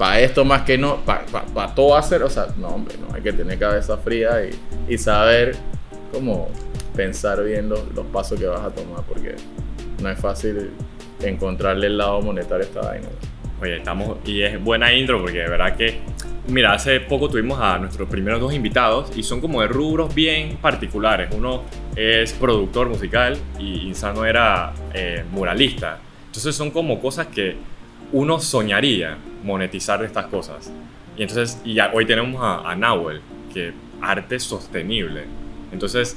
para 0.00 0.18
esto 0.20 0.46
más 0.46 0.62
que 0.62 0.78
no, 0.78 1.04
para 1.04 1.74
todo 1.74 1.94
hacer, 1.94 2.22
o 2.22 2.30
sea, 2.30 2.46
no, 2.56 2.68
hombre, 2.68 2.94
no, 2.98 3.14
hay 3.14 3.20
que 3.20 3.34
tener 3.34 3.58
cabeza 3.58 3.98
fría 3.98 4.30
y, 4.42 4.94
y 4.94 4.96
saber 4.96 5.54
cómo 6.10 6.48
pensar 6.96 7.44
bien 7.44 7.68
los, 7.68 7.86
los, 7.94 8.06
pasos 8.06 8.40
que 8.40 8.46
vas 8.46 8.62
a 8.62 8.70
tomar, 8.70 9.02
porque 9.06 9.34
no 10.02 10.08
es 10.08 10.18
fácil 10.18 10.70
encontrarle 11.20 11.88
el 11.88 11.98
lado 11.98 12.22
monetario 12.22 12.64
a 12.64 12.66
esta 12.66 12.80
vaina. 12.80 13.08
Oye, 13.60 13.76
estamos, 13.76 14.16
y 14.24 14.40
es 14.40 14.58
buena 14.64 14.90
intro 14.90 15.20
porque 15.20 15.40
de 15.40 15.50
verdad 15.50 15.76
que, 15.76 15.98
mira, 16.48 16.72
hace 16.72 17.00
poco 17.00 17.28
tuvimos 17.28 17.60
a 17.60 17.78
nuestros 17.78 18.08
primeros 18.08 18.40
dos 18.40 18.54
invitados 18.54 19.14
y 19.14 19.22
son 19.22 19.42
como 19.42 19.60
de 19.60 19.68
rubros 19.68 20.14
bien 20.14 20.56
particulares. 20.62 21.28
Uno 21.36 21.64
es 21.94 22.32
productor 22.32 22.88
musical 22.88 23.36
y 23.58 23.86
Insano 23.86 24.24
era 24.24 24.72
eh, 24.94 25.24
muralista. 25.30 25.98
Entonces 26.24 26.54
son 26.54 26.70
como 26.70 27.02
cosas 27.02 27.26
que 27.26 27.58
uno 28.12 28.40
soñaría 28.40 29.18
monetizar 29.44 30.04
estas 30.04 30.26
cosas. 30.26 30.70
Y 31.16 31.22
entonces, 31.22 31.60
y 31.64 31.78
hoy 31.92 32.06
tenemos 32.06 32.42
a, 32.42 32.70
a 32.70 32.76
Nahuel, 32.76 33.20
que 33.52 33.72
arte 34.00 34.38
sostenible. 34.38 35.24
Entonces, 35.72 36.16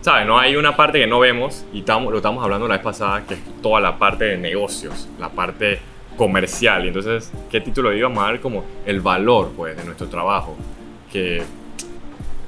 ¿sabes? 0.00 0.26
No 0.26 0.38
hay 0.38 0.56
una 0.56 0.76
parte 0.76 0.98
que 0.98 1.06
no 1.06 1.18
vemos 1.18 1.64
y 1.72 1.80
estamos, 1.80 2.10
lo 2.10 2.18
estamos 2.18 2.42
hablando 2.42 2.66
la 2.68 2.76
vez 2.76 2.84
pasada, 2.84 3.24
que 3.26 3.34
es 3.34 3.40
toda 3.62 3.80
la 3.80 3.98
parte 3.98 4.24
de 4.24 4.36
negocios, 4.36 5.08
la 5.18 5.28
parte 5.28 5.80
comercial. 6.16 6.84
Y 6.84 6.88
entonces, 6.88 7.30
¿qué 7.50 7.60
título 7.60 7.92
íbamos 7.92 8.22
a 8.22 8.26
dar 8.26 8.40
como 8.40 8.64
el 8.86 9.00
valor, 9.00 9.52
pues, 9.56 9.76
de 9.76 9.84
nuestro 9.84 10.08
trabajo? 10.08 10.56
Que 11.12 11.42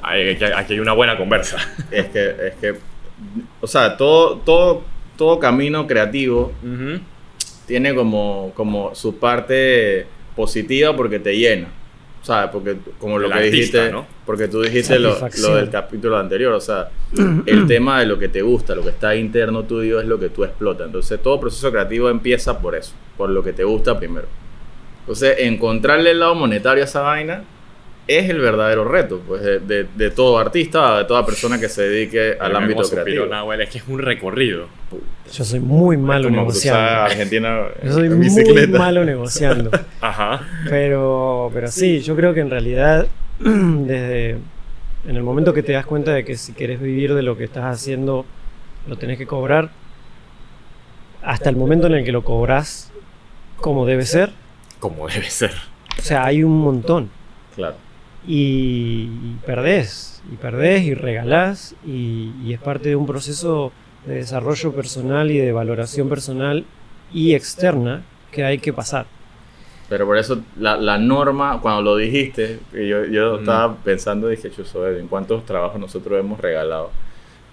aquí 0.03 0.75
hay 0.75 0.81
una 0.81 0.93
buena 0.93 1.17
conversa. 1.17 1.59
Es 1.91 2.07
que, 2.07 2.31
es 2.49 2.55
que, 2.61 2.75
o 3.61 3.67
sea, 3.67 3.97
todo, 3.97 4.37
todo, 4.39 4.83
todo 5.17 5.39
camino 5.39 5.87
creativo 5.87 6.53
tiene 7.73 7.95
como, 7.95 8.53
como 8.55 8.95
su 8.95 9.17
parte 9.17 10.05
positiva 10.37 10.95
porque 10.95 11.19
te 11.19 11.35
llena. 11.35 11.69
¿Sabes? 12.21 12.51
Porque 12.53 12.77
como 12.99 13.19
lo 13.19 13.31
que 13.31 13.41
dijiste, 13.45 13.91
¿no? 13.91 14.07
porque 14.27 14.47
tú 14.47 14.61
dijiste 14.61 14.99
lo, 14.99 15.17
lo, 15.19 15.57
del 15.57 15.71
capítulo 15.71 16.19
anterior, 16.19 16.53
o 16.53 16.61
sea, 16.61 16.91
el 17.47 17.67
tema 17.67 17.99
de 18.01 18.07
lo 18.07 18.19
que 18.19 18.29
te 18.29 18.43
gusta, 18.43 18.75
lo 18.75 18.83
que 18.83 18.91
está 18.91 19.17
interno 19.17 19.65
tuyo 19.65 20.01
es 20.03 20.07
lo 20.07 20.21
que 20.21 20.29
tú 20.29 20.45
explotas. 20.45 20.87
Entonces 20.87 21.21
todo 21.23 21.41
proceso 21.41 21.73
creativo 21.73 22.11
empieza 22.11 22.61
por 22.61 22.75
eso, 22.75 22.93
por 23.17 23.31
lo 23.31 23.43
que 23.43 23.55
te 23.55 23.65
gusta 23.65 23.99
primero. 23.99 24.27
Entonces 25.01 25.37
encontrarle 25.39 26.11
el 26.11 26.21
lado 26.21 26.35
monetario 26.35 26.83
a 26.83 26.85
esa 26.85 27.01
vaina 27.01 27.43
es 28.07 28.29
el 28.29 28.41
verdadero 28.41 28.85
reto 28.85 29.21
pues, 29.27 29.43
de, 29.43 29.87
de, 29.95 30.11
todo 30.11 30.39
artista, 30.39 30.99
de 30.99 31.05
toda 31.05 31.25
persona 31.25 31.59
que 31.59 31.69
se 31.69 31.83
dedique 31.83 32.37
al 32.39 32.55
ámbito 32.57 32.83
creativo. 32.83 33.53
es 33.55 33.71
que 33.71 33.79
es 33.79 33.85
un 33.87 33.99
recorrido. 34.01 34.67
Yo 35.33 35.45
soy 35.45 35.61
muy 35.61 35.97
malo 35.97 36.29
negociando. 36.29 36.81
Argentina 36.81 37.67
yo 37.83 37.93
soy 37.93 38.09
muy 38.11 38.67
malo 38.69 39.05
negociando. 39.05 39.71
Ajá. 40.01 40.47
Pero, 40.69 41.51
pero 41.55 41.69
sí, 41.69 42.01
yo 42.01 42.17
creo 42.17 42.35
que 42.35 42.41
en 42.41 42.51
realidad, 42.51 43.07
desde 43.39 44.31
en 44.31 45.17
el 45.17 45.23
momento 45.23 45.53
que 45.53 45.63
te 45.63 45.73
das 45.73 45.87
cuenta 45.87 46.13
de 46.13 46.25
que 46.25 46.37
si 46.37 46.53
quieres 46.53 46.81
vivir 46.81 47.15
de 47.15 47.23
lo 47.23 47.37
que 47.37 47.45
estás 47.45 47.65
haciendo, 47.65 48.27
lo 48.89 48.97
tenés 48.97 49.19
que 49.19 49.27
cobrar, 49.27 49.71
hasta 51.23 51.49
el 51.51 51.57
momento 51.57 51.87
en 51.87 51.95
el 51.95 52.05
que 52.05 52.13
lo 52.13 52.25
cobras 52.25 52.93
como 53.57 53.87
debe 53.87 54.07
ser. 54.07 54.31
Como 54.81 55.07
debe 55.07 55.31
ser. 55.31 55.53
O 55.97 56.03
sea, 56.03 56.25
hay 56.25 56.43
un 56.43 56.61
montón. 56.61 57.11
Claro 57.55 57.77
y, 58.27 59.07
perdés, 59.45 60.23
y 60.33 60.37
perdés 60.37 60.83
y 60.83 60.95
regalás, 60.95 61.75
y, 61.87 62.53
es 62.53 62.61
parte 62.61 62.91
de 62.91 62.97
un 62.97 63.07
proceso 63.07 63.73
de 64.07 64.17
desarrollo 64.17 64.73
personal 64.73 65.31
y 65.31 65.39
de 65.39 65.53
valoración 65.53 66.09
personal 66.09 66.65
y 67.13 67.35
externa 67.35 68.03
que 68.31 68.45
hay 68.45 68.59
que 68.59 68.73
pasar. 68.73 69.07
Pero 69.89 70.07
por 70.07 70.17
eso 70.17 70.41
la, 70.59 70.99
norma, 70.99 71.61
cuando 71.61 71.83
lo 71.83 71.97
dijiste, 71.97 72.61
yo, 72.73 73.05
yo 73.05 73.41
estaba 73.41 73.77
pensando, 73.77 74.29
dije, 74.29 74.51
yo 74.51 74.89
¿en 74.89 75.07
cuántos 75.07 75.45
trabajos 75.45 75.79
nosotros 75.79 76.19
hemos 76.19 76.41
regalado? 76.41 76.91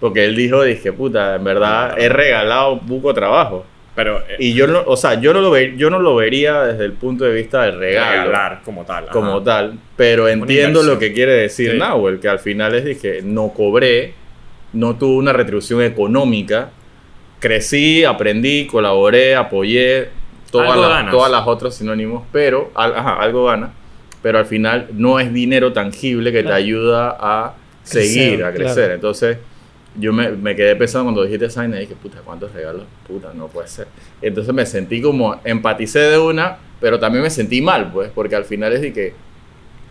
Porque 0.00 0.24
él 0.24 0.34
dijo, 0.34 0.62
dije, 0.62 0.92
puta, 0.92 1.36
en 1.36 1.44
verdad 1.44 1.98
he 1.98 2.08
regalado 2.08 2.76
buco 2.76 3.12
trabajo. 3.12 3.66
Pero, 3.94 4.20
eh, 4.20 4.36
y 4.38 4.54
yo 4.54 4.66
no, 4.66 4.82
o 4.86 4.96
sea, 4.96 5.20
yo 5.20 5.32
no, 5.32 5.40
lo 5.40 5.56
yo 5.58 5.90
no 5.90 5.98
lo 5.98 6.14
vería 6.14 6.62
desde 6.62 6.84
el 6.84 6.92
punto 6.92 7.24
de 7.24 7.34
vista 7.34 7.64
del 7.64 7.78
regalo. 7.78 8.28
Regalar 8.28 8.62
como 8.64 8.84
tal. 8.84 9.08
Como 9.08 9.42
tal. 9.42 9.78
Pero 9.96 10.28
entiendo 10.28 10.82
lo 10.82 10.98
que 10.98 11.12
quiere 11.12 11.32
decir 11.32 11.74
Nahuel, 11.74 12.20
que 12.20 12.28
al 12.28 12.38
final 12.38 12.74
es 12.74 12.84
dije, 12.84 13.20
no 13.22 13.48
cobré, 13.48 14.14
no 14.72 14.96
tuve 14.96 15.16
una 15.16 15.32
retribución 15.32 15.82
económica, 15.82 16.70
crecí, 17.40 18.04
aprendí, 18.04 18.66
colaboré, 18.66 19.34
apoyé, 19.34 20.08
todas, 20.50 20.78
las, 20.78 21.10
todas 21.10 21.30
las 21.30 21.46
otros 21.46 21.74
sinónimos, 21.74 22.24
pero, 22.32 22.70
ajá, 22.74 23.16
algo 23.20 23.46
gana, 23.46 23.72
pero 24.22 24.38
al 24.38 24.46
final 24.46 24.88
no 24.92 25.18
es 25.18 25.32
dinero 25.32 25.72
tangible 25.72 26.32
que 26.32 26.42
te 26.42 26.52
ayuda 26.52 27.16
a 27.18 27.54
seguir, 27.82 28.44
a 28.44 28.52
crecer. 28.52 28.92
Entonces 28.92 29.38
yo 29.98 30.12
me, 30.12 30.54
quedé 30.54 30.76
pensando 30.76 31.06
cuando 31.06 31.24
dijiste 31.24 31.46
esa 31.46 31.64
y 31.64 31.72
dije, 31.72 31.94
puta, 32.00 32.18
¿cuántos 32.24 32.52
regalos? 32.52 32.84
Puta, 33.06 33.32
no 33.34 33.48
puede 33.48 33.68
ser. 33.68 33.88
Entonces 34.22 34.54
me 34.54 34.64
sentí 34.66 35.02
como, 35.02 35.40
empaticé 35.44 35.98
de 36.00 36.18
una, 36.18 36.58
pero 36.80 36.98
también 36.98 37.22
me 37.22 37.30
sentí 37.30 37.60
mal, 37.60 37.90
pues, 37.92 38.10
porque 38.14 38.36
al 38.36 38.44
final 38.44 38.72
es 38.72 38.82
de 38.82 38.92
que 38.92 39.14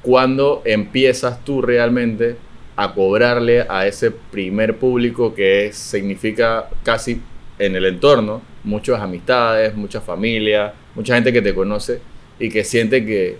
cuando 0.02 0.62
empiezas 0.66 1.44
tú 1.44 1.62
realmente 1.62 2.38
a 2.78 2.94
cobrarle 2.94 3.66
a 3.68 3.86
ese 3.86 4.12
primer 4.12 4.78
público 4.78 5.36
que 5.36 5.72
significa 5.74 6.70
casi 6.84 7.22
en 7.58 7.76
el 7.76 7.86
entorno, 7.86 8.42
muchas 8.64 9.02
amistades, 9.02 9.76
mucha 9.76 10.00
familia, 10.00 10.74
mucha 10.96 11.16
gente 11.16 11.34
que 11.34 11.42
te 11.42 11.54
conoce 11.54 12.00
y 12.40 12.50
que 12.50 12.64
siente 12.64 13.06
que, 13.06 13.38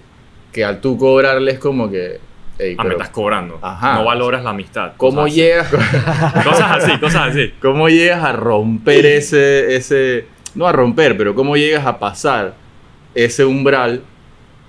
que 0.52 0.66
al 0.66 0.82
tú 0.82 0.98
cobrarle 0.98 1.52
es 1.52 1.60
como 1.60 1.90
que 1.90 2.20
ah, 2.78 2.84
me 2.84 2.92
estás 2.92 3.10
cobrando. 3.10 3.60
No 3.62 4.04
valoras 4.06 4.44
la 4.44 4.52
amistad. 4.52 4.94
¿Cómo 4.98 5.28
llegas? 5.28 5.70
cosas 6.44 6.84
así, 6.84 6.98
cosas 7.00 7.30
así. 7.30 7.54
¿Cómo 7.62 7.90
llegas 7.90 8.24
a 8.24 8.34
romper 8.34 9.06
ese, 9.06 9.76
ese. 9.76 10.26
No 10.56 10.68
a 10.68 10.72
romper, 10.72 11.18
pero 11.18 11.36
cómo 11.36 11.56
llegas 11.56 11.86
a 11.86 12.00
pasar 12.00 12.56
ese 13.14 13.46
umbral 13.46 14.04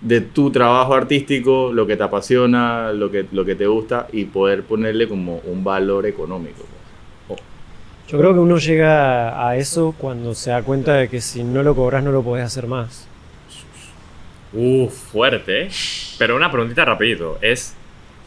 de 0.01 0.21
tu 0.21 0.51
trabajo 0.51 0.95
artístico, 0.95 1.73
lo 1.73 1.87
que 1.87 1.97
te 1.97 2.03
apasiona, 2.03 2.93
lo 2.93 3.11
que, 3.11 3.27
lo 3.33 3.45
que 3.45 3.55
te 3.55 3.67
gusta 3.67 4.07
y 4.13 4.25
poder 4.25 4.63
ponerle 4.63 5.09
como 5.09 5.41
un 5.45 5.63
valor 5.63 6.07
económico? 6.07 6.65
Yo 8.09 8.19
creo 8.19 8.35
que 8.35 8.41
uno 8.41 8.59
llega 8.59 9.49
a 9.49 9.57
eso 9.57 9.95
cuando 9.97 10.35
se 10.35 10.51
da 10.51 10.63
cuenta 10.63 10.95
de 10.95 11.09
que 11.09 11.21
si 11.21 11.45
no 11.45 11.63
lo 11.63 11.77
cobras 11.77 12.03
no 12.03 12.11
lo 12.11 12.23
podés 12.23 12.45
hacer 12.45 12.67
más. 12.67 13.07
Uf, 14.53 14.93
fuerte. 15.13 15.69
Pero 16.19 16.35
una 16.35 16.51
preguntita 16.51 16.85
rapidito. 16.85 17.39
Es 17.41 17.77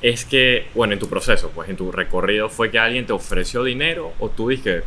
es 0.03 0.25
que, 0.25 0.67
bueno, 0.75 0.93
en 0.93 0.99
tu 0.99 1.07
proceso, 1.07 1.49
pues 1.55 1.69
en 1.69 1.77
tu 1.77 1.89
recorrido, 1.91 2.49
¿fue 2.49 2.69
que 2.69 2.77
alguien 2.77 3.05
te 3.05 3.13
ofreció 3.13 3.63
dinero 3.63 4.11
o 4.19 4.29
tú 4.29 4.49
dijiste, 4.49 4.83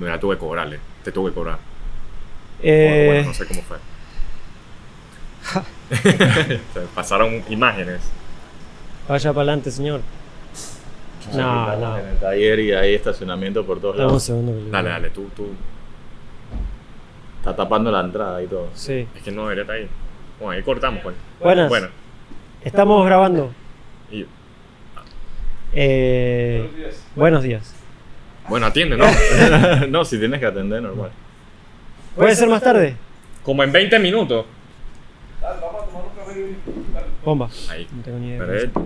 mira, 0.00 0.18
tuve 0.18 0.36
que 0.36 0.40
cobrarle, 0.40 0.80
te 1.04 1.12
tuve 1.12 1.30
que 1.30 1.34
cobrar? 1.34 1.58
Eh... 2.62 3.04
bueno, 3.06 3.28
no 3.28 3.34
sé 3.34 3.46
cómo 3.46 3.60
fue. 3.62 3.76
Se 6.74 6.80
pasaron 6.94 7.44
imágenes. 7.50 8.00
Vaya 9.06 9.30
para 9.30 9.42
adelante, 9.42 9.70
señor. 9.70 10.00
No, 11.34 11.76
no. 11.76 11.98
En 11.98 12.06
el 12.06 12.16
taller 12.18 12.58
y 12.60 12.72
hay 12.72 12.94
estacionamiento 12.94 13.62
por 13.64 13.78
todos 13.78 13.96
lados. 13.96 14.12
Un 14.14 14.20
segundo. 14.20 14.70
Dale, 14.70 14.88
dale, 14.88 15.10
tú, 15.10 15.28
tú. 15.36 15.48
Está 17.38 17.54
tapando 17.54 17.90
la 17.92 18.00
entrada 18.00 18.42
y 18.42 18.46
todo. 18.46 18.68
Sí. 18.74 19.06
Es 19.14 19.22
que 19.22 19.30
no 19.30 19.42
debería 19.42 19.62
estar 19.62 19.76
ahí. 19.76 19.88
Bueno, 20.40 20.52
ahí 20.52 20.62
cortamos, 20.62 21.02
pues. 21.02 21.14
Buenas. 21.40 21.68
Bueno. 21.68 21.88
Estamos 22.64 23.04
grabando. 23.04 23.50
Y 25.72 25.78
eh, 25.78 26.90
buenos 27.14 27.42
días. 27.42 27.74
Bueno, 28.48 28.66
atiende, 28.66 28.96
¿no? 28.96 29.06
no, 29.88 30.04
si 30.04 30.18
tienes 30.18 30.40
que 30.40 30.46
atender, 30.46 30.82
normal. 30.82 31.10
¿Puede 32.14 32.34
ser 32.34 32.48
más 32.48 32.62
tarde? 32.62 32.96
Como 33.42 33.62
en 33.62 33.72
20 33.72 33.98
minutos. 33.98 34.46
Bomba. 37.24 37.50
Ahí. 37.68 37.86
No 37.94 38.02
tengo 38.02 38.18
ni 38.18 38.28
idea. 38.28 38.70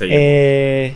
Eh, 0.00 0.94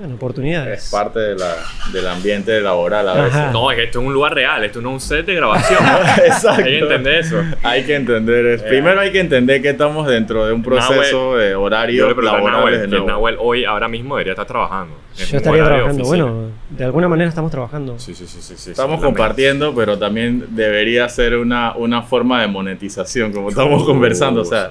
bueno, 0.00 0.14
oportunidades. 0.14 0.84
Es 0.84 0.90
parte 0.90 1.18
de 1.18 1.34
la, 1.34 1.56
del 1.92 2.06
ambiente 2.06 2.58
laboral 2.62 3.06
a 3.06 3.22
veces. 3.22 3.52
No, 3.52 3.70
es 3.70 3.76
que 3.76 3.84
esto 3.84 4.00
es 4.00 4.06
un 4.06 4.14
lugar 4.14 4.34
real, 4.34 4.64
esto 4.64 4.80
no 4.80 4.88
es 4.88 4.94
un 4.94 5.00
set 5.00 5.26
de 5.26 5.34
grabación. 5.34 5.78
Exacto. 6.24 6.62
Hay 6.64 6.64
que 6.64 6.78
entender 6.78 7.14
eso. 7.14 7.44
Hay 7.62 7.84
que 7.84 7.94
entender 7.96 8.46
eso. 8.46 8.64
Eh. 8.64 8.68
Primero 8.68 9.00
hay 9.00 9.12
que 9.12 9.20
entender 9.20 9.60
que 9.60 9.68
estamos 9.68 10.06
dentro 10.06 10.46
de 10.46 10.54
un 10.54 10.62
proceso 10.62 11.36
de 11.36 11.54
horario 11.54 12.14
laboral. 12.18 12.50
Nahuel, 12.50 13.06
Nahuel 13.06 13.36
hoy, 13.38 13.66
ahora 13.66 13.88
mismo, 13.88 14.14
debería 14.14 14.32
estar 14.32 14.46
trabajando. 14.46 14.94
Yo 15.16 15.36
estaría 15.36 15.64
trabajando. 15.64 16.04
Bueno, 16.04 16.44
de 16.70 16.84
alguna 16.84 17.08
manera 17.08 17.28
estamos 17.28 17.50
trabajando. 17.50 17.98
Sí, 17.98 18.14
sí, 18.14 18.26
sí. 18.26 18.40
sí, 18.40 18.70
estamos 18.70 19.02
compartiendo, 19.02 19.74
pero 19.74 19.98
también 19.98 20.46
debería 20.56 21.06
ser 21.10 21.36
una, 21.36 21.76
una 21.76 22.00
forma 22.00 22.40
de 22.40 22.46
monetización, 22.46 23.32
como 23.32 23.50
estamos 23.50 23.84
conversando. 23.84 24.40
O 24.40 24.46
sea 24.46 24.70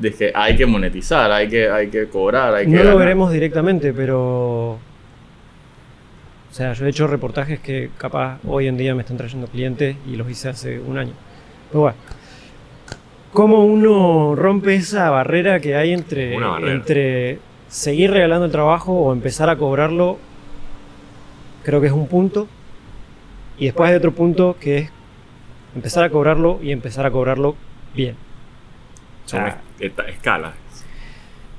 de 0.00 0.12
que 0.12 0.32
hay 0.34 0.56
que 0.56 0.66
monetizar, 0.66 1.30
hay 1.30 1.48
que, 1.48 1.68
hay 1.68 1.88
que 1.88 2.08
cobrar, 2.08 2.54
hay 2.54 2.66
que... 2.66 2.72
No 2.72 2.84
lo 2.84 2.96
veremos 2.96 3.30
directamente, 3.30 3.92
pero... 3.92 4.72
O 6.50 6.52
sea, 6.52 6.72
yo 6.72 6.86
he 6.86 6.88
hecho 6.88 7.06
reportajes 7.06 7.60
que 7.60 7.90
capaz 7.96 8.38
hoy 8.46 8.66
en 8.66 8.76
día 8.76 8.94
me 8.94 9.02
están 9.02 9.18
trayendo 9.18 9.46
clientes 9.46 9.96
y 10.10 10.16
los 10.16 10.28
hice 10.28 10.48
hace 10.48 10.80
un 10.80 10.98
año. 10.98 11.12
Pero 11.68 11.80
bueno. 11.82 11.96
¿Cómo 13.32 13.64
uno 13.64 14.34
rompe 14.34 14.74
esa 14.74 15.08
barrera 15.10 15.60
que 15.60 15.76
hay 15.76 15.92
entre, 15.92 16.34
entre 16.72 17.38
seguir 17.68 18.10
regalando 18.10 18.46
el 18.46 18.50
trabajo 18.50 18.92
o 18.92 19.12
empezar 19.12 19.48
a 19.48 19.56
cobrarlo? 19.56 20.18
Creo 21.62 21.80
que 21.80 21.86
es 21.86 21.92
un 21.92 22.08
punto. 22.08 22.48
Y 23.56 23.66
después 23.66 23.90
hay 23.90 23.96
otro 23.96 24.12
punto 24.12 24.56
que 24.58 24.78
es 24.78 24.90
empezar 25.76 26.02
a 26.02 26.10
cobrarlo 26.10 26.58
y 26.60 26.72
empezar 26.72 27.06
a 27.06 27.12
cobrarlo 27.12 27.54
bien. 27.94 28.16
Son 29.30 29.44
escalas. 30.08 30.54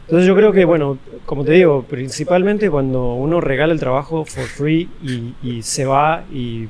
Entonces 0.06 0.28
yo 0.28 0.36
creo 0.36 0.52
que, 0.52 0.66
bueno, 0.66 0.98
como 1.26 1.46
te 1.46 1.54
digo, 1.54 1.84
principalmente 1.84 2.70
cuando 2.70 3.14
uno 3.14 3.40
regala 3.40 3.72
el 3.72 3.80
trabajo 3.80 4.26
for 4.26 4.44
free 4.44 4.90
y, 5.42 5.62
se 5.62 5.86
va 5.86 6.26
y 6.34 6.68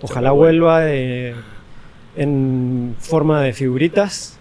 ojalá 0.00 0.30
vuelva 0.30 0.88
en 0.88 2.94
forma 3.00 3.42
de 3.42 3.52
figuritas 3.52 4.38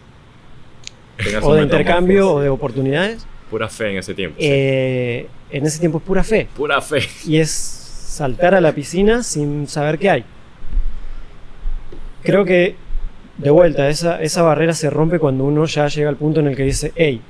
o 1.41 1.55
de 1.55 1.63
intercambio 1.63 2.33
o 2.33 2.41
de 2.41 2.49
oportunidades. 2.49 3.25
Pura 3.49 3.69
fe 3.69 3.91
en 3.91 3.97
ese 3.97 4.13
tiempo. 4.13 4.35
Eh, 4.39 5.27
en 5.51 5.65
ese 5.65 5.79
tiempo 5.79 5.99
es 5.99 6.03
pura 6.03 6.23
fe. 6.23 6.47
Pura 6.55 6.81
fe. 6.81 7.03
Y 7.25 7.37
es 7.37 7.51
saltar 7.51 8.55
a 8.55 8.61
la 8.61 8.73
piscina 8.73 9.23
sin 9.23 9.67
saber 9.67 9.99
qué 9.99 10.09
hay. 10.09 10.25
Creo 12.23 12.45
que, 12.45 12.75
de 13.43 13.49
vuelta, 13.49 13.89
esa, 13.89 14.21
esa 14.21 14.41
barrera 14.41 14.73
se 14.73 14.89
rompe 14.89 15.19
cuando 15.19 15.43
uno 15.43 15.65
ya 15.65 15.87
llega 15.87 16.09
al 16.09 16.15
punto 16.15 16.39
en 16.39 16.47
el 16.47 16.55
que 16.55 16.63
dice, 16.63 16.93
hey, 16.95 17.21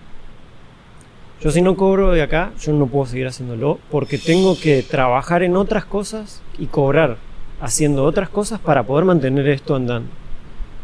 yo 1.41 1.51
si 1.51 1.61
no 1.61 1.75
cobro 1.75 2.11
de 2.11 2.21
acá, 2.21 2.51
yo 2.59 2.71
no 2.71 2.87
puedo 2.87 3.05
seguir 3.05 3.27
haciéndolo 3.27 3.79
porque 3.91 4.17
tengo 4.17 4.57
que 4.57 4.81
trabajar 4.83 5.43
en 5.43 5.57
otras 5.57 5.85
cosas 5.85 6.41
y 6.57 6.67
cobrar 6.67 7.17
haciendo 7.59 8.03
otras 8.05 8.29
cosas 8.29 8.59
para 8.59 8.83
poder 8.83 9.05
mantener 9.05 9.47
esto 9.49 9.75
andando. 9.75 10.09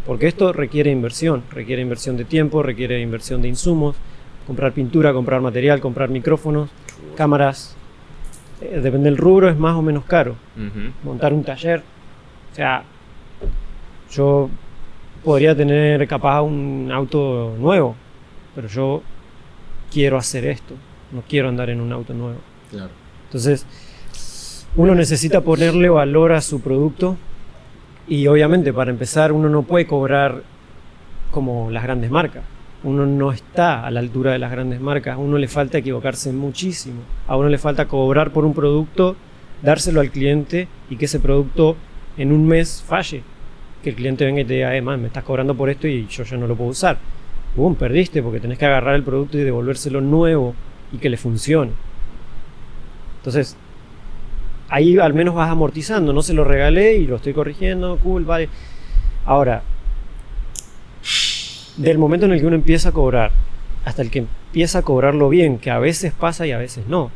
Porque 0.05 0.27
esto 0.27 0.51
requiere 0.51 0.91
inversión, 0.91 1.43
requiere 1.51 1.81
inversión 1.81 2.17
de 2.17 2.25
tiempo, 2.25 2.63
requiere 2.63 2.99
inversión 2.99 3.41
de 3.41 3.47
insumos, 3.47 3.95
comprar 4.47 4.73
pintura, 4.73 5.13
comprar 5.13 5.41
material, 5.41 5.79
comprar 5.79 6.09
micrófonos, 6.09 6.69
cámaras. 7.15 7.75
Eh, 8.61 8.79
depende 8.81 9.09
del 9.09 9.17
rubro, 9.17 9.49
es 9.49 9.57
más 9.57 9.75
o 9.75 9.81
menos 9.81 10.05
caro. 10.05 10.35
Montar 11.03 11.33
un 11.33 11.43
taller. 11.43 11.83
O 12.51 12.55
sea, 12.55 12.83
yo 14.11 14.49
podría 15.23 15.55
tener 15.55 16.07
capaz 16.07 16.41
un 16.41 16.89
auto 16.93 17.55
nuevo, 17.59 17.95
pero 18.55 18.67
yo 18.67 19.01
quiero 19.91 20.17
hacer 20.17 20.45
esto, 20.45 20.75
no 21.11 21.23
quiero 21.27 21.49
andar 21.49 21.69
en 21.69 21.81
un 21.81 21.91
auto 21.91 22.13
nuevo. 22.13 22.39
Claro. 22.69 22.91
Entonces, 23.25 23.65
uno 24.75 24.95
necesita 24.95 25.41
ponerle 25.41 25.89
valor 25.89 26.31
a 26.31 26.41
su 26.41 26.61
producto 26.61 27.17
y 28.07 28.27
obviamente 28.27 28.73
para 28.73 28.91
empezar 28.91 29.31
uno 29.31 29.49
no 29.49 29.63
puede 29.63 29.87
cobrar 29.87 30.43
como 31.31 31.69
las 31.71 31.83
grandes 31.83 32.11
marcas. 32.11 32.43
Uno 32.83 33.05
no 33.05 33.31
está 33.31 33.85
a 33.85 33.91
la 33.91 33.99
altura 33.99 34.31
de 34.31 34.39
las 34.39 34.51
grandes 34.51 34.79
marcas, 34.79 35.15
a 35.15 35.17
uno 35.17 35.37
le 35.37 35.47
falta 35.47 35.79
equivocarse 35.79 36.31
muchísimo, 36.31 37.01
a 37.27 37.35
uno 37.35 37.49
le 37.49 37.57
falta 37.57 37.87
cobrar 37.87 38.31
por 38.31 38.45
un 38.45 38.53
producto, 38.53 39.15
dárselo 39.61 39.99
al 39.99 40.11
cliente 40.11 40.67
y 40.89 40.95
que 40.95 41.05
ese 41.05 41.19
producto 41.19 41.75
en 42.17 42.31
un 42.31 42.47
mes 42.47 42.83
falle. 42.87 43.23
Que 43.83 43.91
el 43.91 43.95
cliente 43.95 44.25
venga 44.25 44.41
y 44.41 44.45
te 44.45 44.55
diga, 44.55 44.75
eh, 44.75 44.81
man, 44.81 45.01
me 45.01 45.07
estás 45.07 45.23
cobrando 45.23 45.55
por 45.55 45.69
esto 45.69 45.87
y 45.87 46.07
yo 46.07 46.23
ya 46.23 46.37
no 46.37 46.47
lo 46.47 46.55
puedo 46.55 46.71
usar 46.71 46.97
boom, 47.55 47.75
perdiste 47.75 48.21
porque 48.21 48.39
tenés 48.39 48.57
que 48.57 48.65
agarrar 48.65 48.95
el 48.95 49.03
producto 49.03 49.37
y 49.37 49.43
devolvérselo 49.43 50.01
nuevo 50.01 50.55
y 50.91 50.97
que 50.97 51.09
le 51.09 51.17
funcione. 51.17 51.71
Entonces, 53.17 53.57
ahí 54.69 54.97
al 54.97 55.13
menos 55.13 55.35
vas 55.35 55.49
amortizando, 55.49 56.13
no 56.13 56.21
se 56.21 56.33
lo 56.33 56.43
regalé 56.43 56.95
y 56.95 57.07
lo 57.07 57.17
estoy 57.17 57.33
corrigiendo, 57.33 57.97
cool, 57.97 58.25
vale. 58.25 58.49
Ahora, 59.25 59.63
del 61.77 61.97
momento 61.97 62.25
en 62.25 62.33
el 62.33 62.39
que 62.39 62.45
uno 62.45 62.55
empieza 62.55 62.89
a 62.89 62.91
cobrar 62.91 63.31
hasta 63.85 64.01
el 64.01 64.11
que 64.11 64.19
empieza 64.19 64.79
a 64.79 64.81
cobrarlo 64.81 65.29
bien, 65.29 65.57
que 65.57 65.71
a 65.71 65.79
veces 65.79 66.13
pasa 66.13 66.45
y 66.45 66.51
a 66.51 66.57
veces 66.57 66.87
no. 66.87 67.11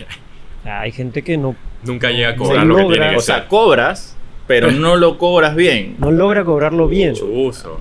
hay 0.64 0.92
gente 0.92 1.22
que 1.22 1.36
no. 1.36 1.56
Nunca 1.82 2.10
llega 2.10 2.30
a 2.30 2.36
cobrar 2.36 2.66
lo 2.66 2.76
que 2.76 2.84
tiene 2.84 3.16
O 3.16 3.20
sea, 3.20 3.48
cobras, 3.48 4.16
pero 4.52 4.70
no 4.70 4.96
lo 4.96 5.16
cobras 5.16 5.56
bien. 5.56 5.96
No 5.98 6.10
logra 6.10 6.44
cobrarlo 6.44 6.86
bien. 6.86 7.14
Chuso. 7.14 7.78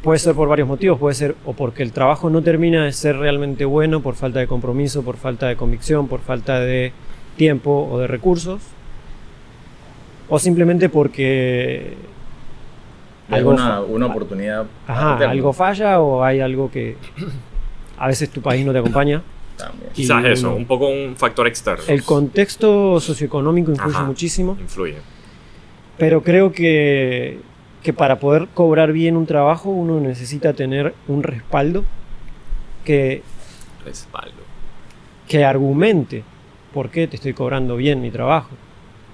Puede 0.00 0.18
ser 0.18 0.34
por 0.34 0.48
varios 0.48 0.66
motivos, 0.66 0.98
puede 0.98 1.14
ser 1.14 1.36
o 1.44 1.52
porque 1.52 1.82
el 1.82 1.92
trabajo 1.92 2.30
no 2.30 2.40
termina 2.40 2.86
de 2.86 2.92
ser 2.92 3.18
realmente 3.18 3.66
bueno 3.66 4.00
por 4.00 4.14
falta 4.14 4.38
de 4.38 4.46
compromiso, 4.46 5.02
por 5.02 5.18
falta 5.18 5.48
de 5.48 5.56
convicción, 5.56 6.08
por 6.08 6.20
falta 6.20 6.60
de 6.60 6.92
tiempo 7.36 7.90
o 7.92 7.98
de 7.98 8.06
recursos, 8.06 8.62
o 10.30 10.38
simplemente 10.38 10.88
porque 10.88 11.94
alguna 13.28 13.82
una 13.82 14.06
oportunidad. 14.06 14.64
Ajá, 14.86 15.28
algo 15.28 15.52
falla 15.52 16.00
o 16.00 16.24
hay 16.24 16.40
algo 16.40 16.70
que 16.70 16.96
a 17.98 18.06
veces 18.06 18.30
tu 18.30 18.40
país 18.40 18.64
no 18.64 18.72
te 18.72 18.78
acompaña. 18.78 19.20
También. 19.58 19.90
Quizás 19.92 20.24
eso, 20.24 20.54
un 20.54 20.64
poco 20.64 20.86
un 20.88 21.16
factor 21.16 21.46
externo. 21.46 21.84
El 21.86 22.02
contexto 22.02 22.98
socioeconómico 22.98 23.72
influye 23.72 24.00
muchísimo. 24.00 24.56
Influye. 24.58 25.15
Pero 25.98 26.22
creo 26.22 26.52
que 26.52 27.40
que 27.86 27.92
para 27.92 28.18
poder 28.18 28.48
cobrar 28.52 28.90
bien 28.90 29.16
un 29.16 29.26
trabajo 29.26 29.70
uno 29.70 30.00
necesita 30.00 30.54
tener 30.54 30.92
un 31.06 31.22
respaldo 31.22 31.84
que, 32.84 33.22
respaldo. 33.84 34.42
que 35.28 35.44
argumente 35.44 36.24
por 36.74 36.90
qué 36.90 37.06
te 37.06 37.14
estoy 37.14 37.32
cobrando 37.32 37.76
bien 37.76 38.02
mi 38.02 38.10
trabajo. 38.10 38.50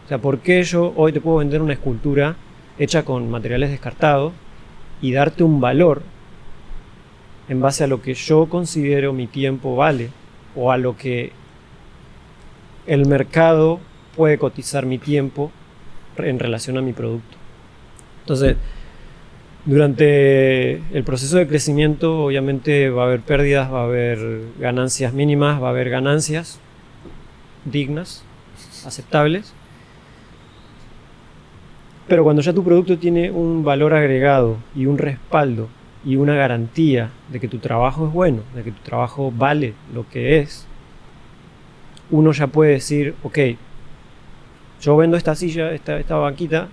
O 0.06 0.08
sea, 0.08 0.16
por 0.16 0.38
qué 0.38 0.62
yo 0.62 0.94
hoy 0.96 1.12
te 1.12 1.20
puedo 1.20 1.36
vender 1.36 1.60
una 1.60 1.74
escultura 1.74 2.34
hecha 2.78 3.04
con 3.04 3.30
materiales 3.30 3.68
descartados 3.68 4.32
y 5.02 5.12
darte 5.12 5.44
un 5.44 5.60
valor 5.60 6.00
en 7.50 7.60
base 7.60 7.84
a 7.84 7.88
lo 7.88 8.00
que 8.00 8.14
yo 8.14 8.48
considero 8.48 9.12
mi 9.12 9.26
tiempo 9.26 9.76
vale 9.76 10.08
o 10.56 10.72
a 10.72 10.78
lo 10.78 10.96
que 10.96 11.32
el 12.86 13.04
mercado 13.04 13.80
puede 14.16 14.38
cotizar 14.38 14.86
mi 14.86 14.96
tiempo 14.96 15.52
en 16.18 16.38
relación 16.38 16.78
a 16.78 16.82
mi 16.82 16.92
producto. 16.92 17.36
Entonces, 18.20 18.56
durante 19.64 20.74
el 20.96 21.04
proceso 21.04 21.38
de 21.38 21.46
crecimiento 21.46 22.24
obviamente 22.24 22.90
va 22.90 23.02
a 23.02 23.06
haber 23.06 23.20
pérdidas, 23.20 23.72
va 23.72 23.82
a 23.82 23.84
haber 23.84 24.42
ganancias 24.58 25.12
mínimas, 25.12 25.62
va 25.62 25.68
a 25.68 25.70
haber 25.70 25.88
ganancias 25.88 26.58
dignas, 27.64 28.24
aceptables. 28.84 29.54
Pero 32.08 32.24
cuando 32.24 32.42
ya 32.42 32.52
tu 32.52 32.64
producto 32.64 32.98
tiene 32.98 33.30
un 33.30 33.64
valor 33.64 33.94
agregado 33.94 34.56
y 34.74 34.86
un 34.86 34.98
respaldo 34.98 35.68
y 36.04 36.16
una 36.16 36.34
garantía 36.34 37.10
de 37.30 37.38
que 37.38 37.46
tu 37.46 37.58
trabajo 37.58 38.08
es 38.08 38.12
bueno, 38.12 38.42
de 38.54 38.64
que 38.64 38.72
tu 38.72 38.82
trabajo 38.82 39.32
vale 39.34 39.74
lo 39.94 40.08
que 40.08 40.40
es, 40.40 40.66
uno 42.10 42.32
ya 42.32 42.48
puede 42.48 42.72
decir, 42.72 43.14
ok, 43.22 43.38
yo 44.82 44.96
vendo 44.96 45.16
esta 45.16 45.34
silla, 45.34 45.72
esta, 45.72 45.98
esta 45.98 46.16
banquita, 46.16 46.68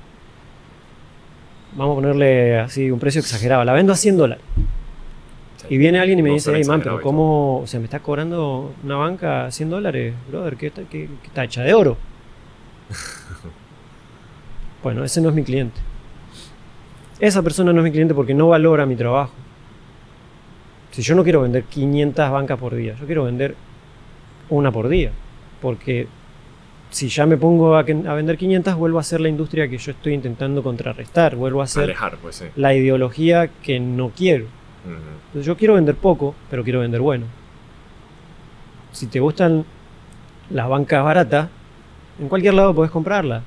vamos 1.75 1.93
a 1.93 2.01
ponerle 2.01 2.59
así 2.59 2.89
un 2.89 2.99
precio 2.99 3.21
exagerado, 3.21 3.63
la 3.63 3.73
vendo 3.73 3.93
a 3.93 3.95
100 3.95 4.17
dólares. 4.17 4.43
Y 5.69 5.77
viene 5.77 5.99
alguien 5.99 6.17
y 6.17 6.23
me 6.23 6.31
dice, 6.31 6.51
hey 6.55 6.63
man, 6.65 6.81
pero 6.81 6.99
¿cómo? 7.01 7.59
O 7.59 7.67
sea, 7.67 7.79
me 7.79 7.85
estás 7.85 8.01
cobrando 8.01 8.73
una 8.83 8.95
banca 8.95 9.45
a 9.45 9.51
100 9.51 9.69
dólares, 9.69 10.15
brother, 10.27 10.57
que 10.57 10.67
está, 10.67 10.81
está 10.81 11.43
hecha 11.43 11.61
de 11.61 11.73
oro. 11.75 11.97
bueno, 14.83 15.03
ese 15.03 15.21
no 15.21 15.29
es 15.29 15.35
mi 15.35 15.43
cliente. 15.43 15.79
Esa 17.19 17.43
persona 17.43 17.71
no 17.71 17.81
es 17.81 17.83
mi 17.83 17.91
cliente 17.91 18.15
porque 18.15 18.33
no 18.33 18.47
valora 18.47 18.87
mi 18.87 18.95
trabajo. 18.95 19.33
Si 20.91 21.03
yo 21.03 21.13
no 21.13 21.23
quiero 21.23 21.41
vender 21.41 21.65
500 21.65 22.31
bancas 22.31 22.57
por 22.57 22.73
día, 22.73 22.95
yo 22.99 23.05
quiero 23.05 23.25
vender 23.25 23.55
una 24.49 24.71
por 24.71 24.87
día. 24.87 25.11
Porque 25.61 26.07
si 26.89 27.07
ya 27.07 27.25
me 27.25 27.37
pongo 27.37 27.75
a, 27.75 27.83
vender 27.83 28.37
500, 28.37 28.75
vuelvo 28.75 28.97
a 28.97 29.01
hacer 29.01 29.21
la 29.21 29.29
industria 29.29 29.67
que 29.67 29.77
yo 29.77 29.91
estoy 29.91 30.13
intentando 30.13 30.63
contrarrestar, 30.63 31.35
vuelvo 31.35 31.61
a 31.61 31.65
hacer 31.65 31.95
pues, 32.21 32.43
la 32.55 32.73
ideología 32.73 33.49
que 33.61 33.79
no 33.79 34.09
quiero. 34.09 34.45
Entonces 35.27 35.45
yo 35.45 35.55
quiero 35.55 35.75
vender 35.75 35.95
poco, 35.95 36.33
pero 36.49 36.63
quiero 36.63 36.79
vender 36.79 37.01
bueno. 37.01 37.25
Si 38.91 39.05
te 39.05 39.19
gustan 39.19 39.65
las 40.49 40.67
bancas 40.67 41.03
baratas, 41.03 41.49
en 42.19 42.27
cualquier 42.27 42.55
lado 42.55 42.73
puedes 42.73 42.91
comprarla. 42.91 43.43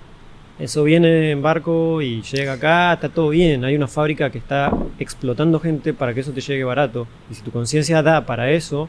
Eso 0.59 0.85
viene 0.85 1.33
en 1.33 1.43
barco 1.43 2.01
y 2.01 2.23
llega 2.23 2.53
acá, 2.53 2.93
está 2.93 3.09
todo 3.09 3.31
bien. 3.31 3.65
Hay 3.65 3.75
una 3.75 3.89
fábrica 3.89 4.31
que 4.31 4.39
está 4.39 4.71
explotando 5.01 5.59
gente 5.59 5.93
para 5.95 6.15
que 6.15 6.21
eso 6.21 6.31
te 6.31 6.41
llegue 6.41 6.63
barato. 6.63 7.09
Y 7.29 7.35
si 7.35 7.43
tu 7.43 7.51
conciencia 7.51 8.03
da 8.03 8.25
para 8.25 8.51
eso, 8.53 8.89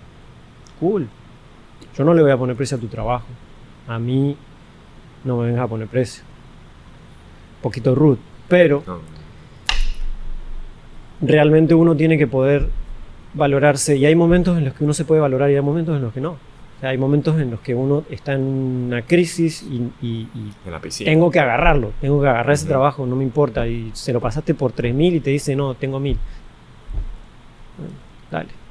cool. 0.80 1.08
Yo 1.98 2.04
no 2.04 2.14
le 2.14 2.22
voy 2.22 2.32
a 2.32 2.38
poner 2.38 2.56
precio 2.56 2.78
a 2.78 2.80
tu 2.80 2.88
trabajo 2.88 3.26
a 3.88 4.00
mí 4.00 4.38
no 5.24 5.38
me 5.38 5.48
vengas 5.48 5.64
a 5.64 5.68
poner 5.68 5.88
precio. 5.88 6.24
Un 7.58 7.62
poquito 7.62 7.96
rude, 7.96 8.20
pero 8.48 8.84
realmente 11.22 11.74
uno 11.74 11.96
tiene 11.96 12.18
que 12.18 12.28
poder 12.28 12.68
valorarse 13.34 13.96
y 13.96 14.06
hay 14.06 14.16
momentos 14.16 14.58
en 14.58 14.66
los 14.66 14.74
que 14.74 14.84
uno 14.84 14.94
se 14.94 15.06
puede 15.06 15.22
valorar 15.22 15.50
y 15.50 15.56
hay 15.56 15.62
momentos 15.62 15.96
en 15.96 16.04
los 16.04 16.14
que 16.14 16.22
no. 16.22 16.38
hay 16.82 16.98
momentos 16.98 17.40
en 17.40 17.50
los 17.50 17.62
que 17.62 17.74
uno 17.74 18.04
está 18.10 18.34
en 18.34 18.42
una 18.42 19.02
crisis 19.04 19.66
y, 20.02 20.52
tengo 21.04 21.32
que 21.32 21.40
agarrarlo, 21.40 21.94
tengo 22.02 22.22
que 22.22 22.28
agarrar 22.28 22.54
ese 22.54 22.68
trabajo, 22.68 23.06
no 23.06 23.16
me 23.16 23.24
importa. 23.24 23.66
Y 23.68 23.92
se 23.94 24.12
lo 24.12 24.20
pasaste 24.20 24.54
por 24.54 24.74
3.000 24.74 25.16
y 25.16 25.20
te 25.22 25.30
dice, 25.30 25.56
no, 25.56 25.76
tengo 25.76 26.00
1.000. 26.00 26.18
dale. 28.30 28.63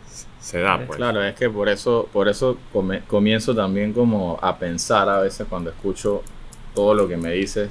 Se 0.42 0.58
da, 0.58 0.84
pues. 0.84 0.96
Claro, 0.96 1.22
es 1.22 1.34
que 1.36 1.48
por 1.48 1.68
eso, 1.68 2.08
por 2.12 2.28
eso 2.28 2.58
comienzo 3.06 3.54
también 3.54 3.92
como 3.92 4.38
a 4.42 4.58
pensar 4.58 5.08
a 5.08 5.20
veces 5.20 5.46
cuando 5.48 5.70
escucho 5.70 6.22
todo 6.74 6.94
lo 6.94 7.06
que 7.06 7.16
me 7.16 7.32
dices 7.32 7.70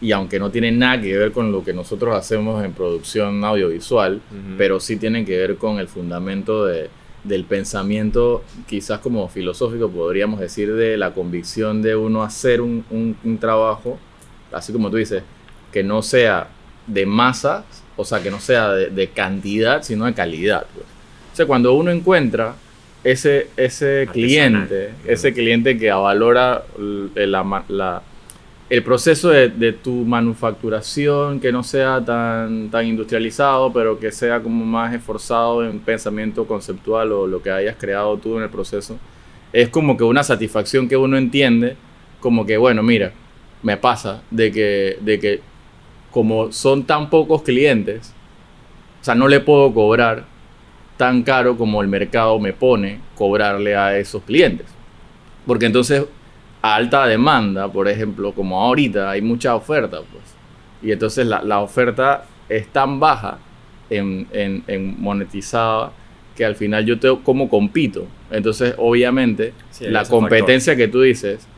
y 0.00 0.12
aunque 0.12 0.38
no 0.38 0.50
tiene 0.50 0.72
nada 0.72 1.00
que 1.00 1.16
ver 1.16 1.30
con 1.30 1.52
lo 1.52 1.62
que 1.62 1.72
nosotros 1.72 2.16
hacemos 2.16 2.64
en 2.64 2.72
producción 2.72 3.44
audiovisual, 3.44 4.20
pero 4.56 4.80
sí 4.80 4.96
tiene 4.96 5.24
que 5.24 5.36
ver 5.36 5.56
con 5.56 5.78
el 5.78 5.88
fundamento 5.88 6.64
de, 6.64 6.88
del 7.22 7.44
pensamiento, 7.44 8.42
quizás 8.66 9.00
como 9.00 9.28
filosófico 9.28 9.90
podríamos 9.90 10.40
decir, 10.40 10.74
de 10.74 10.96
la 10.96 11.12
convicción 11.12 11.82
de 11.82 11.96
uno 11.96 12.22
hacer 12.22 12.60
un, 12.62 12.84
un, 12.90 13.38
trabajo, 13.38 13.98
así 14.52 14.72
como 14.72 14.90
tú 14.90 14.96
dices, 14.96 15.22
que 15.70 15.82
no 15.82 16.00
sea 16.02 16.48
de 16.86 17.04
masa, 17.04 17.64
o 17.96 18.04
sea, 18.04 18.22
que 18.22 18.30
no 18.30 18.40
sea 18.40 18.70
de, 18.70 19.08
cantidad, 19.10 19.82
sino 19.82 20.06
de 20.06 20.14
calidad. 20.14 20.66
Pues. 20.74 20.86
O 21.32 21.36
sea, 21.36 21.46
cuando 21.46 21.74
uno 21.74 21.90
encuentra 21.90 22.54
ese, 23.04 23.48
ese 23.56 24.08
cliente, 24.12 24.90
ese 25.06 25.32
cliente 25.32 25.78
que 25.78 25.90
avalora 25.90 26.64
la, 26.78 27.64
la 27.68 28.02
el 28.70 28.84
proceso 28.84 29.30
de, 29.30 29.72
tu 29.72 29.90
manufacturación 30.04 31.40
que 31.40 31.50
no 31.50 31.64
sea 31.64 32.04
tan, 32.04 32.70
tan 32.70 32.86
industrializado, 32.86 33.72
pero 33.72 33.98
que 33.98 34.12
sea 34.12 34.40
como 34.40 34.64
más 34.64 34.94
esforzado 34.94 35.66
en 35.66 35.80
pensamiento 35.80 36.46
conceptual 36.46 37.10
o 37.10 37.26
lo 37.26 37.42
que 37.42 37.50
hayas 37.50 37.74
creado 37.76 38.16
tú 38.18 38.36
en 38.36 38.44
el 38.44 38.48
proceso, 38.48 38.96
es 39.52 39.68
como 39.70 39.96
que 39.96 40.04
una 40.04 40.22
satisfacción 40.22 40.88
que 40.88 40.96
uno 40.96 41.18
entiende, 41.18 41.76
como 42.20 42.46
que, 42.46 42.56
bueno, 42.56 42.84
mira, 42.84 43.12
me 43.64 43.76
pasa 43.76 44.22
de 44.30 44.52
que, 44.52 44.98
de 45.00 45.18
que 45.18 45.40
como 46.12 46.52
son 46.52 46.84
tan 46.84 47.10
pocos 47.10 47.42
clientes, 47.42 48.14
o 49.00 49.04
sea, 49.04 49.16
no 49.16 49.26
le 49.26 49.40
puedo 49.40 49.74
cobrar 49.74 50.26
tan 51.00 51.22
caro 51.22 51.56
como 51.56 51.80
el 51.80 51.88
mercado 51.88 52.38
me 52.38 52.52
pone 52.52 53.00
cobrarle 53.14 53.74
a 53.74 53.96
esos 53.96 54.22
clientes. 54.22 54.66
Porque 55.46 55.64
entonces 55.64 56.04
alta 56.60 57.06
demanda, 57.06 57.72
por 57.72 57.88
ejemplo, 57.88 58.34
como 58.34 58.60
ahorita 58.60 59.08
hay 59.08 59.22
mucha 59.22 59.54
oferta, 59.54 60.02
pues. 60.12 60.36
Y 60.82 60.92
entonces 60.92 61.26
la, 61.26 61.60
oferta 61.60 62.26
es 62.50 62.66
tan 62.66 63.00
baja 63.00 63.38
en, 63.88 64.28
en, 64.30 65.00
monetizada 65.00 65.90
que 66.36 66.44
al 66.44 66.54
final 66.54 66.84
yo 66.84 66.98
tengo 66.98 67.24
como 67.24 67.48
compito. 67.48 68.06
Entonces, 68.30 68.74
obviamente, 68.76 69.54
la 69.80 70.04
competencia 70.04 70.76
que 70.76 70.88
tú 70.88 71.00
dices, 71.00 71.48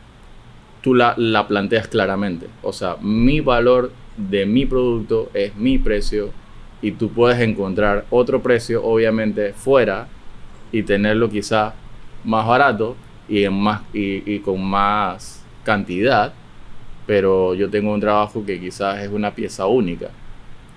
tú 0.82 0.94
la, 0.94 1.14
la 1.16 1.48
planteas 1.48 1.88
claramente. 1.88 2.46
O 2.62 2.72
sea, 2.72 2.96
mi 3.00 3.40
valor 3.40 3.90
de 4.16 4.46
mi 4.46 4.66
producto 4.66 5.30
es 5.34 5.56
mi 5.56 5.78
precio 5.78 6.30
y 6.82 6.90
tú 6.92 7.10
puedes 7.10 7.40
encontrar 7.40 8.04
otro 8.10 8.42
precio, 8.42 8.84
obviamente, 8.84 9.52
fuera 9.52 10.08
y 10.72 10.82
tenerlo 10.82 11.30
quizá 11.30 11.74
más 12.24 12.46
barato 12.46 12.96
y, 13.28 13.44
en 13.44 13.54
más, 13.54 13.82
y, 13.92 14.38
con 14.40 14.62
más 14.62 15.44
cantidad, 15.64 16.34
pero 17.06 17.54
yo 17.54 17.70
tengo 17.70 17.94
un 17.94 18.00
trabajo 18.00 18.44
que 18.44 18.60
quizás 18.60 19.00
es 19.00 19.08
una 19.08 19.32
pieza 19.34 19.66
única 19.66 20.10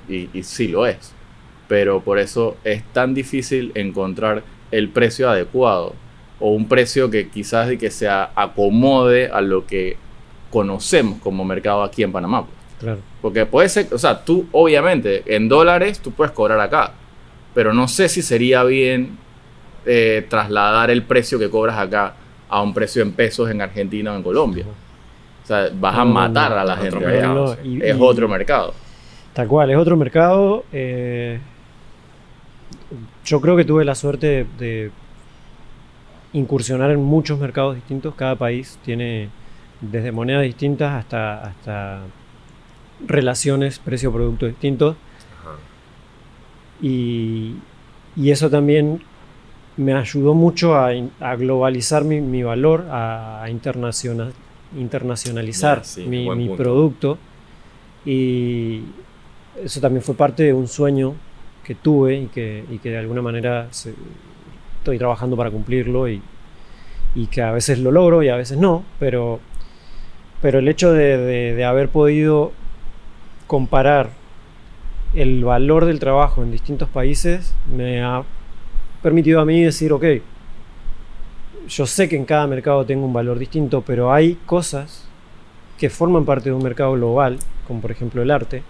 y, 0.08 0.30
y 0.32 0.44
sí 0.44 0.68
lo 0.68 0.86
es, 0.86 1.14
pero 1.68 2.02
por 2.02 2.20
eso 2.20 2.56
es 2.64 2.84
tan 2.94 3.16
difícil 3.16 3.72
encontrar 3.74 4.44
el 4.72 4.90
precio 4.90 5.30
adecuado 5.30 5.94
o 6.40 6.52
un 6.52 6.68
precio 6.68 7.10
que 7.10 7.30
quizás 7.30 7.76
que 7.78 7.90
se 7.90 8.08
acomode 8.08 9.30
a 9.30 9.42
lo 9.42 9.66
que 9.66 9.98
conocemos 10.52 11.20
como 11.20 11.44
mercado 11.44 11.84
aquí 11.84 12.04
en 12.04 12.12
Panamá. 12.12 12.46
Pues. 12.46 12.56
Claro. 12.80 13.00
Porque 13.26 13.48
puede 13.48 13.70
ser, 13.70 13.92
o 13.92 13.98
sea, 13.98 14.24
tú 14.24 14.46
obviamente 14.52 15.24
en 15.26 15.50
dólares 15.50 16.00
tú 16.00 16.12
puedes 16.12 16.32
cobrar 16.32 16.60
acá, 16.60 16.92
pero 17.56 17.74
no 17.74 17.88
sé 17.88 18.08
si 18.08 18.22
sería 18.22 18.64
bien 18.64 19.18
eh, 19.84 20.28
trasladar 20.30 20.92
el 20.92 21.02
precio 21.02 21.40
que 21.40 21.50
cobras 21.50 21.76
acá 21.76 22.14
a 22.48 22.62
un 22.62 22.72
precio 22.72 23.02
en 23.02 23.14
pesos 23.14 23.50
en 23.50 23.64
Argentina 23.64 24.14
o 24.14 24.16
en 24.16 24.22
Colombia. 24.22 24.66
O 25.44 25.48
sea, 25.48 25.70
vas 25.74 25.98
a 25.98 26.06
matar 26.06 26.54
a 26.54 26.64
la 26.64 26.78
gente 26.78 27.00
es 27.82 27.98
otro 28.00 28.28
mercado. 28.28 28.76
Tal 29.34 29.48
cual, 29.48 29.72
es 29.72 29.78
otro 29.78 29.98
mercado. 29.98 30.64
Eh, 30.72 31.40
yo 33.26 33.42
creo 33.42 33.56
que 33.58 33.66
tuve 33.66 33.84
la 33.86 33.96
suerte 33.96 34.46
de, 34.60 34.92
incursionar 36.34 36.92
en 36.92 37.02
muchos 37.02 37.40
mercados 37.40 37.74
distintos. 37.74 38.14
Cada 38.14 38.36
país 38.36 38.78
tiene 38.86 39.30
desde 39.82 40.12
monedas 40.12 40.44
distintas 40.44 40.94
hasta, 40.94 41.42
hasta 41.42 42.02
relaciones 43.06 43.80
precio-producto 43.80 44.46
distintos. 44.46 44.96
Y, 46.82 47.56
y, 48.16 48.32
eso 48.32 48.50
también 48.50 49.02
me 49.78 49.94
ayudó 49.94 50.34
mucho 50.34 50.76
a, 50.76 50.92
globalizar 51.36 52.04
mi, 52.04 52.44
valor, 52.44 52.86
a, 52.90 53.46
internacionalizar 53.50 55.84
mi, 56.06 56.50
producto. 56.50 57.18
Y 58.06 58.82
eso 59.64 59.80
también 59.80 60.04
fue 60.04 60.16
parte 60.16 60.44
de 60.44 60.52
un 60.54 60.68
sueño 60.68 61.16
que 61.64 61.76
tuve 61.76 62.18
y 62.18 62.28
que, 62.28 62.66
de 62.84 62.98
alguna 62.98 63.22
manera 63.22 63.70
estoy 63.70 64.98
trabajando 64.98 65.38
para 65.38 65.50
cumplirlo 65.50 66.10
y, 66.10 66.22
que 67.32 67.42
a 67.42 67.52
veces 67.52 67.80
lo 67.80 67.92
logro 67.92 68.22
y 68.24 68.30
a 68.30 68.36
veces 68.36 68.58
no, 68.58 68.84
pero, 69.00 69.40
pero 70.42 70.60
el 70.60 70.68
hecho 70.68 70.92
de 70.92 71.64
haber 71.64 71.88
podido 71.88 72.52
comparar 73.48 74.10
el 75.14 75.44
valor 75.44 75.86
del 75.86 76.00
trabajo 76.00 76.44
en 76.44 76.52
distintos 76.52 76.90
países 76.90 77.56
me 77.74 78.04
ha 78.04 78.24
permitido 79.02 79.40
a 79.40 79.46
mí 79.46 79.64
decir, 79.64 79.94
ok, 79.94 80.06
yo 81.68 81.86
sé 81.86 82.10
que 82.10 82.16
en 82.16 82.26
cada 82.26 82.48
mercado 82.48 82.86
tengo 82.86 83.06
un 83.06 83.14
valor 83.14 83.40
distinto, 83.40 83.82
pero 83.82 84.12
hay 84.12 84.36
cosas 84.46 85.08
que 85.78 85.90
forman 85.90 86.26
parte 86.26 86.50
de 86.50 86.56
un 86.56 86.64
mercado 86.64 86.94
global, 86.94 87.38
como 87.68 87.82
por 87.82 87.92
ejemplo 87.92 88.22
el 88.22 88.32
arte, 88.32 88.64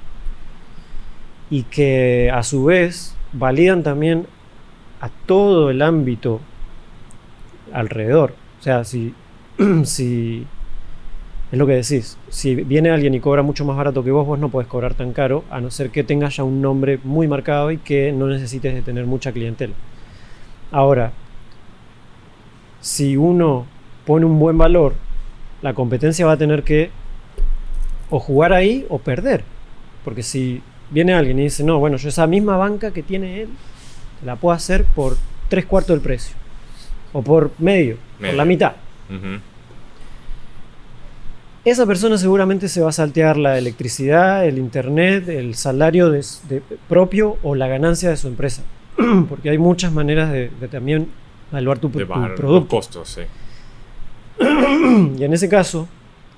y 1.49 1.63
que 1.63 2.31
a 2.33 2.43
su 2.43 2.65
vez 2.65 3.15
validan 3.33 3.83
también 3.83 4.27
a 5.01 5.09
todo 5.25 5.69
el 5.69 5.81
ámbito 5.81 6.41
alrededor. 7.73 8.33
O 8.59 8.63
sea, 8.63 8.83
si, 8.83 9.13
si 9.83 10.47
es 11.51 11.59
lo 11.59 11.67
que 11.67 11.73
decís, 11.73 12.17
si 12.29 12.55
viene 12.55 12.89
alguien 12.89 13.13
y 13.13 13.19
cobra 13.19 13.43
mucho 13.43 13.65
más 13.65 13.77
barato 13.77 14.03
que 14.03 14.11
vos, 14.11 14.25
vos 14.25 14.39
no 14.39 14.49
podés 14.49 14.67
cobrar 14.67 14.95
tan 14.95 15.13
caro, 15.13 15.43
a 15.49 15.61
no 15.61 15.69
ser 15.69 15.91
que 15.91 16.03
tengas 16.03 16.37
ya 16.37 16.43
un 16.43 16.61
nombre 16.61 16.99
muy 17.03 17.27
marcado 17.27 17.71
y 17.71 17.77
que 17.77 18.11
no 18.11 18.27
necesites 18.27 18.73
de 18.73 18.81
tener 18.81 19.05
mucha 19.05 19.31
clientela. 19.31 19.73
Ahora, 20.71 21.11
si 22.81 23.15
uno 23.15 23.65
pone 24.05 24.25
un 24.25 24.39
buen 24.39 24.57
valor, 24.57 24.93
la 25.61 25.73
competencia 25.73 26.25
va 26.25 26.33
a 26.33 26.37
tener 26.37 26.63
que 26.63 26.89
o 28.09 28.19
jugar 28.19 28.53
ahí 28.53 28.85
o 28.89 28.99
perder. 28.99 29.43
Porque 30.03 30.23
si 30.23 30.61
viene 30.89 31.13
alguien 31.13 31.39
y 31.39 31.43
dice, 31.43 31.63
no, 31.63 31.79
bueno, 31.79 31.97
yo 31.97 32.09
esa 32.09 32.27
misma 32.27 32.57
banca 32.57 32.91
que 32.91 33.03
tiene 33.03 33.41
él, 33.41 33.49
la 34.23 34.35
puedo 34.35 34.55
hacer 34.55 34.85
por 34.85 35.17
tres 35.49 35.65
cuartos 35.65 35.95
del 35.95 36.01
precio. 36.01 36.35
O 37.13 37.21
por 37.21 37.51
medio, 37.59 37.97
por 38.19 38.33
la 38.33 38.45
mitad. 38.45 38.73
Esa 41.65 41.85
persona 41.85 42.17
seguramente 42.17 42.69
se 42.69 42.81
va 42.81 42.89
a 42.89 42.93
saltear 42.93 43.37
la 43.37 43.57
electricidad, 43.57 44.45
el 44.45 44.59
internet, 44.59 45.27
el 45.27 45.55
salario 45.55 46.13
propio 46.87 47.37
o 47.41 47.55
la 47.55 47.67
ganancia 47.67 48.09
de 48.09 48.17
su 48.17 48.27
empresa. 48.27 48.61
porque 49.29 49.49
hay 49.49 49.57
muchas 49.57 49.91
maneras 49.91 50.31
de, 50.31 50.49
también 50.69 51.07
evaluar 51.51 51.79
tu, 51.79 51.89
de 51.89 52.05
producto. 52.05 52.43
Los 52.43 52.65
costos, 52.65 53.09
sí. 53.09 53.21
y 55.17 55.23
en 55.23 55.33
ese 55.33 55.49
caso, 55.49 55.87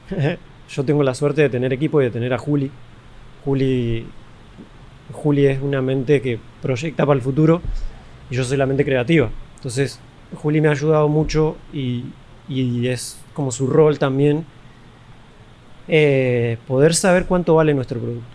yo 0.69 0.83
tengo 0.83 1.03
la 1.03 1.13
suerte 1.13 1.41
de 1.41 1.49
tener 1.49 1.73
equipo 1.73 2.01
y 2.01 2.05
de 2.05 2.11
tener 2.11 2.33
a 2.33 2.37
Juli. 2.37 2.71
Juli, 3.45 4.05
Juli 5.11 5.45
es 5.45 5.61
una 5.61 5.81
mente 5.81 6.21
que 6.21 6.39
proyecta 6.61 7.05
para 7.05 7.15
el 7.15 7.21
futuro 7.21 7.61
y 8.29 8.35
yo 8.35 8.43
soy 8.43 8.57
la 8.57 8.65
mente 8.65 8.83
creativa. 8.83 9.29
Entonces, 9.55 9.99
Juli 10.35 10.61
me 10.61 10.67
ha 10.67 10.71
ayudado 10.71 11.07
mucho 11.07 11.57
y, 11.73 12.05
es 12.49 13.19
como 13.33 13.51
su 13.51 13.67
rol 13.67 13.99
también 13.99 14.45
eh, 15.87 16.57
poder 16.67 16.93
saber 16.93 17.25
cuánto 17.25 17.55
vale 17.55 17.73
nuestro 17.73 17.99
producto. 17.99 18.27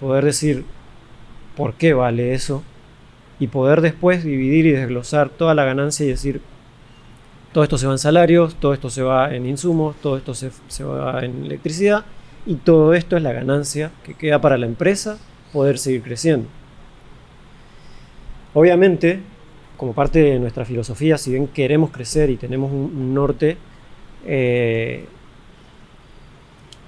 Poder 0.00 0.24
decir 0.24 0.64
por 1.56 1.74
qué 1.74 1.92
vale 1.92 2.34
eso 2.34 2.62
y 3.40 3.48
poder 3.48 3.80
después 3.80 4.24
dividir 4.24 4.66
y 4.66 4.72
desglosar 4.72 5.28
toda 5.28 5.54
la 5.54 5.64
ganancia 5.64 6.04
y 6.04 6.10
decir, 6.10 6.40
todo 7.52 7.64
esto 7.64 7.78
se 7.78 7.86
va 7.86 7.92
en 7.92 7.98
salarios, 7.98 8.56
todo 8.56 8.74
esto 8.74 8.90
se 8.90 9.02
va 9.02 9.34
en 9.34 9.46
insumos, 9.46 9.96
todo 10.02 10.16
esto 10.16 10.34
se, 10.34 10.84
va 10.84 11.24
en 11.24 11.44
electricidad 11.44 12.04
y 12.46 12.56
todo 12.56 12.94
esto 12.94 13.16
es 13.16 13.22
la 13.22 13.32
ganancia 13.32 13.90
que 14.04 14.14
queda 14.14 14.40
para 14.40 14.58
la 14.58 14.66
empresa 14.66 15.18
poder 15.52 15.78
seguir 15.78 16.02
creciendo. 16.02 16.46
Obviamente, 18.54 19.20
como 19.76 19.92
parte 19.92 20.20
de 20.20 20.38
nuestra 20.38 20.64
filosofía, 20.64 21.16
si 21.16 21.30
bien 21.30 21.46
queremos 21.48 21.90
crecer 21.90 22.30
y 22.30 22.36
tenemos 22.36 22.70
un, 22.72 23.14
norte, 23.14 23.56
eh, 24.26 25.06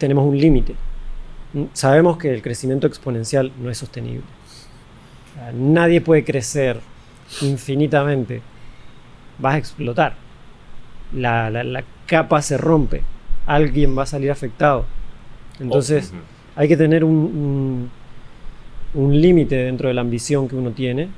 tenemos 0.00 0.26
un 0.26 0.36
límite. 0.36 0.74
Sabemos 1.72 2.18
que 2.18 2.34
el 2.34 2.42
crecimiento 2.42 2.88
exponencial 2.88 3.52
no 3.60 3.70
es 3.70 3.78
sostenible 3.78 4.24
nadie 5.54 6.00
puede 6.00 6.24
crecer 6.24 6.80
infinitamente, 7.42 8.42
vas 9.38 9.54
a 9.54 9.58
explotar. 9.58 10.14
La, 11.12 11.84
capa 12.06 12.42
se 12.42 12.56
rompe. 12.56 13.02
Alguien 13.46 13.96
va 13.96 14.02
a 14.02 14.06
salir 14.06 14.30
afectado. 14.30 14.84
Entonces, 15.58 16.12
hay 16.56 16.68
que 16.68 16.76
tener 16.76 17.04
un, 17.04 17.90
un 18.94 19.20
límite 19.20 19.56
dentro 19.56 19.88
de 19.88 19.94
la 19.94 20.00
ambición 20.00 20.48
que 20.48 20.56
uno 20.56 20.70
tiene. 20.70 21.08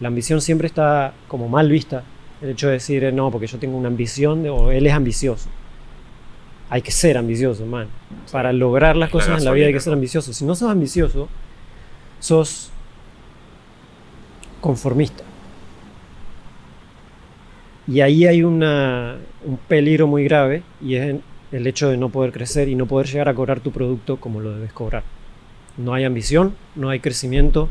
La 0.00 0.08
ambición 0.08 0.40
siempre 0.40 0.66
está 0.66 1.14
como 1.28 1.48
mal 1.48 1.70
vista. 1.70 2.02
El 2.42 2.50
hecho 2.50 2.66
de 2.66 2.74
decir, 2.74 3.12
no, 3.14 3.30
porque 3.30 3.46
yo 3.46 3.58
tengo 3.58 3.76
una 3.78 3.88
ambición, 3.88 4.46
o 4.48 4.70
él 4.70 4.86
es 4.86 4.92
ambicioso. 4.92 5.48
Hay 6.68 6.82
que 6.82 6.90
ser 6.90 7.16
ambicioso, 7.16 7.64
man. 7.64 7.88
Para 8.32 8.52
lograr 8.52 8.96
las 8.96 9.10
cosas 9.10 9.38
en 9.38 9.44
la 9.44 9.52
vida 9.52 9.66
hay 9.66 9.72
que 9.72 9.80
ser 9.80 9.92
ambicioso. 9.92 10.32
Si 10.32 10.44
no 10.44 10.54
sos 10.54 10.70
ambicioso, 10.70 11.28
sos 12.18 12.70
conformista. 14.60 15.22
Y 17.86 18.00
ahí 18.00 18.26
hay 18.26 18.42
una, 18.42 19.16
un 19.44 19.58
peligro 19.58 20.08
muy 20.08 20.24
grave 20.24 20.62
y 20.82 20.96
es 20.96 21.16
el 21.52 21.66
hecho 21.66 21.88
de 21.88 21.96
no 21.96 22.08
poder 22.08 22.32
crecer 22.32 22.68
y 22.68 22.74
no 22.74 22.86
poder 22.86 23.06
llegar 23.06 23.28
a 23.28 23.34
cobrar 23.34 23.60
tu 23.60 23.70
producto 23.70 24.16
como 24.16 24.40
lo 24.40 24.52
debes 24.52 24.72
cobrar. 24.72 25.04
No 25.76 25.94
hay 25.94 26.04
ambición, 26.04 26.56
no 26.74 26.90
hay 26.90 26.98
crecimiento, 27.00 27.68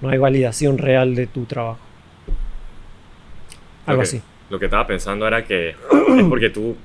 no 0.00 0.10
hay 0.10 0.18
validación 0.18 0.78
real 0.78 1.14
de 1.14 1.26
tu 1.26 1.44
trabajo. 1.44 1.78
Algo 3.86 4.02
así. 4.02 4.20
Lo 4.50 4.58
que 4.58 4.66
estaba 4.66 4.86
pensando 4.86 5.26
era 5.26 5.44
que 5.44 5.70
es 5.70 5.76
porque 6.28 6.50
tú, 6.50 6.76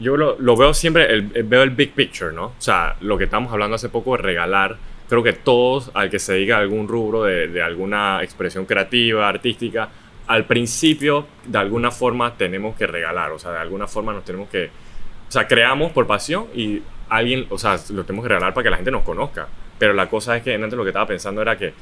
yo 0.00 0.16
lo, 0.16 0.56
veo 0.56 0.74
siempre, 0.74 1.20
veo 1.20 1.62
el 1.62 1.70
big 1.70 1.92
picture, 1.92 2.32
¿no? 2.32 2.46
O 2.46 2.54
sea, 2.58 2.96
lo 3.00 3.16
que 3.18 3.24
estamos 3.24 3.52
hablando 3.52 3.76
hace 3.76 3.88
poco 3.88 4.16
de 4.16 4.22
regalar, 4.22 4.76
creo 5.08 5.22
que 5.22 5.34
todos, 5.34 5.90
al 5.94 6.10
que 6.10 6.18
se 6.18 6.34
diga 6.34 6.58
algún 6.58 6.88
rubro 6.88 7.24
de, 7.24 7.48
de 7.48 7.62
alguna 7.62 8.22
expresión 8.22 8.64
creativa, 8.64 9.28
artística, 9.28 9.90
al 10.26 10.46
principio, 10.46 11.26
de 11.44 11.58
alguna 11.58 11.90
forma, 11.90 12.34
tenemos 12.36 12.76
que 12.76 12.86
regalar, 12.86 13.30
o 13.32 13.38
sea, 13.38 13.52
de 13.52 13.58
alguna 13.58 13.86
forma 13.86 14.12
nos 14.12 14.24
tenemos 14.24 14.48
que, 14.48 14.66
o 14.66 15.32
sea, 15.32 15.46
creamos 15.46 15.92
por 15.92 16.06
pasión 16.06 16.46
y 16.54 16.82
alguien, 17.10 17.46
o 17.50 17.58
sea, 17.58 17.78
lo 17.90 18.04
tenemos 18.04 18.24
que 18.24 18.28
regalar 18.28 18.54
para 18.54 18.64
que 18.64 18.70
la 18.70 18.76
gente 18.76 18.90
nos 18.90 19.02
conozca. 19.02 19.48
Pero 19.78 19.92
la 19.92 20.08
cosa 20.08 20.36
es 20.36 20.42
que 20.42 20.54
antes 20.54 20.72
lo 20.74 20.84
que 20.84 20.90
estaba 20.90 21.06
pensando 21.06 21.42
era 21.42 21.58
que 21.58 21.74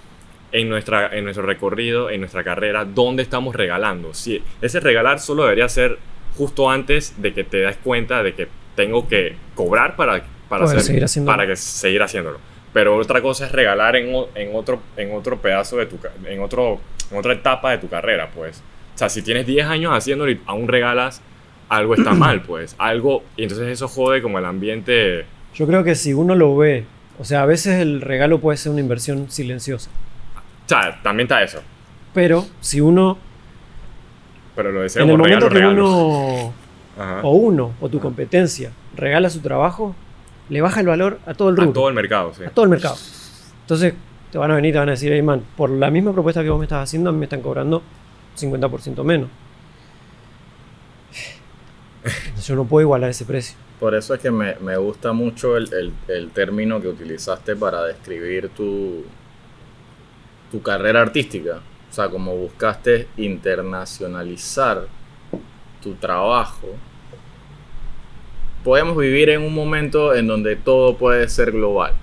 en, 0.51 0.69
nuestra, 0.69 1.15
en 1.17 1.25
nuestro 1.25 1.45
recorrido, 1.45 2.11
en 2.11 2.21
nuestra 2.21 2.43
carrera, 2.43 2.85
¿dónde 2.85 3.23
estamos 3.23 3.55
regalando? 3.55 4.15
Si 4.15 4.43
ese 4.63 4.81
regalar 4.81 5.21
solo 5.21 5.43
debería 5.43 5.69
ser 5.69 5.99
justo 6.39 6.71
antes 6.71 7.21
de 7.21 7.35
que 7.35 7.45
te 7.45 7.59
des 7.59 7.77
cuenta 7.77 8.23
de 8.23 8.33
que 8.33 8.49
tengo 8.77 9.09
que 9.09 9.35
cobrar 9.55 9.97
para, 9.97 10.23
para, 10.49 10.67
seguir 10.69 11.05
para 11.27 11.47
que 11.47 11.57
seguir 11.57 12.01
haciéndolo. 12.03 12.39
Pero 12.73 12.97
otra 12.97 13.21
cosa 13.21 13.47
es 13.47 13.53
regalar 13.53 13.97
en, 13.97 14.15
en, 14.37 14.55
otro, 14.55 14.81
en 14.97 15.15
otro 15.15 15.39
pedazo 15.39 15.77
de 15.79 15.87
tu... 15.87 15.99
En, 16.27 16.41
otro, 16.41 16.81
en 17.11 17.19
otra 17.19 17.33
etapa 17.33 17.73
de 17.73 17.79
tu 17.79 17.89
carrera, 17.89 18.31
pues. 18.33 18.63
O 18.95 18.99
sea, 18.99 19.09
si 19.09 19.23
tienes 19.23 19.47
10 19.47 19.67
años 19.67 19.93
haciéndolo 19.93 20.31
y 20.31 20.41
aún 20.47 20.69
regalas, 20.69 21.21
algo 21.69 21.95
está 21.95 22.13
mal, 22.15 22.43
pues. 22.43 22.77
Algo... 22.79 23.25
Y 23.37 23.43
entonces 23.43 23.69
eso 23.69 23.89
jode 23.89 24.23
como 24.23 24.39
el 24.39 24.45
ambiente... 24.45 25.25
Yo 25.55 25.67
creo 25.67 25.83
que 25.83 25.95
si 25.95 26.15
uno 26.15 26.35
lo 26.35 26.57
ve... 26.57 26.85
O 27.19 27.25
sea, 27.25 27.43
a 27.43 27.47
veces 27.47 27.81
el 27.81 28.01
regalo 28.01 28.39
puede 28.39 28.59
ser 28.59 28.71
una 28.71 28.81
inversión 28.81 29.29
silenciosa. 29.29 29.91
O 30.67 30.69
sea, 30.69 31.01
también 31.03 31.25
está 31.25 31.43
eso. 31.43 31.63
Pero 32.15 32.47
si 32.61 32.81
uno. 32.81 33.19
Pero 34.59 34.73
lo 34.73 34.83
deseo 34.83 35.05
En 35.05 35.11
el 35.11 35.17
momento 35.17 35.49
que 35.49 35.65
uno. 35.65 36.53
O 37.23 37.31
uno, 37.31 37.75
o 37.81 37.89
tu 37.89 38.01
competencia, 38.01 38.73
regala 38.97 39.31
su 39.31 39.39
trabajo, 39.39 39.95
le 40.49 40.61
baja 40.61 40.81
el 40.81 40.89
valor 40.89 41.21
a 41.27 41.35
todo 41.35 41.51
el 41.51 41.57
rubro. 41.57 41.71
A 41.71 41.73
todo 41.73 41.89
el 41.89 41.95
mercado, 41.95 42.35
sí. 42.35 42.43
A 42.43 42.51
todo 42.51 42.65
el 42.65 42.71
mercado. 42.73 42.97
Entonces, 43.61 43.95
te 44.33 44.39
van 44.39 44.51
a 44.51 44.57
venir 44.57 44.71
y 44.71 44.73
te 44.73 44.79
van 44.81 44.89
a 44.89 44.91
decir, 44.91 45.13
hey 45.13 45.23
man, 45.23 45.45
por 45.57 45.71
la 45.71 45.93
misma 45.93 46.13
propuesta 46.13 46.43
que 46.43 46.51
vos 46.51 46.59
me 46.59 46.65
estás 46.65 46.83
haciendo, 46.83 47.11
a 47.11 47.13
mí 47.13 47.21
me 47.21 47.27
están 47.27 47.41
cobrando 47.41 47.85
50% 48.37 49.05
menos. 49.05 49.29
Yo 52.45 52.57
no 52.57 52.65
puedo 52.65 52.83
igualar 52.83 53.11
ese 53.11 53.25
precio. 53.25 53.57
Por 53.79 53.95
eso 53.95 54.15
es 54.15 54.21
que 54.21 54.33
me, 54.33 54.57
me 54.57 54.77
gusta 54.77 55.13
mucho 55.13 55.57
el, 55.57 55.93
el, 56.09 56.31
término 56.31 56.81
que 56.81 56.89
utilizaste 56.89 57.55
para 57.55 57.85
describir 57.85 58.49
tu, 58.49 59.05
tu 60.51 60.63
carrera 60.63 61.01
artística. 61.01 61.61
O 61.91 61.93
sea, 61.93 62.09
como 62.09 62.37
buscaste 62.37 63.09
internacionalizar 63.17 64.87
tu 65.83 65.95
trabajo, 65.95 66.69
podemos 68.63 68.97
vivir 68.97 69.31
en 69.31 69.43
un 69.43 69.55
momento 69.55 70.15
en 70.15 70.27
donde 70.27 70.57
todo 70.57 70.97
puede 70.97 71.29
ser 71.29 71.53
global. 71.53 71.95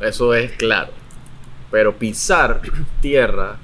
Eso 0.00 0.34
es 0.34 0.52
claro. 0.52 0.92
Pero 1.70 1.96
pisar 1.96 2.60
tierra 3.00 3.56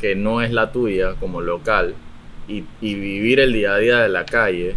que 0.00 0.14
no 0.14 0.42
es 0.42 0.52
la 0.52 0.70
tuya 0.72 1.14
como 1.14 1.40
local 1.40 1.94
y, 2.46 2.64
y, 2.82 2.94
vivir 2.94 3.40
el 3.40 3.54
día 3.54 3.74
a 3.74 3.78
día 3.78 3.98
de 4.00 4.10
la 4.10 4.26
calle, 4.26 4.74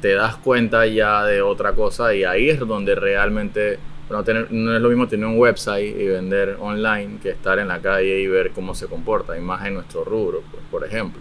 te 0.00 0.14
das 0.14 0.36
cuenta 0.36 0.86
ya 0.86 1.24
de 1.24 1.42
otra 1.42 1.72
cosa 1.72 2.14
y 2.14 2.22
ahí 2.22 2.50
es 2.50 2.60
donde 2.60 2.94
realmente 2.94 3.80
no, 4.10 4.22
tener, 4.24 4.52
no 4.52 4.74
es 4.74 4.82
lo 4.82 4.88
mismo 4.88 5.08
tener 5.08 5.26
un 5.26 5.38
website 5.38 5.96
y 5.96 6.06
vender 6.06 6.56
online 6.60 7.18
que 7.22 7.30
estar 7.30 7.58
en 7.58 7.68
la 7.68 7.80
calle 7.80 8.20
y 8.20 8.26
ver 8.26 8.50
cómo 8.50 8.74
se 8.74 8.86
comporta, 8.86 9.36
y 9.36 9.40
más 9.40 9.66
en 9.66 9.74
nuestro 9.74 10.04
rubro, 10.04 10.42
pues, 10.50 10.62
por 10.70 10.84
ejemplo. 10.84 11.20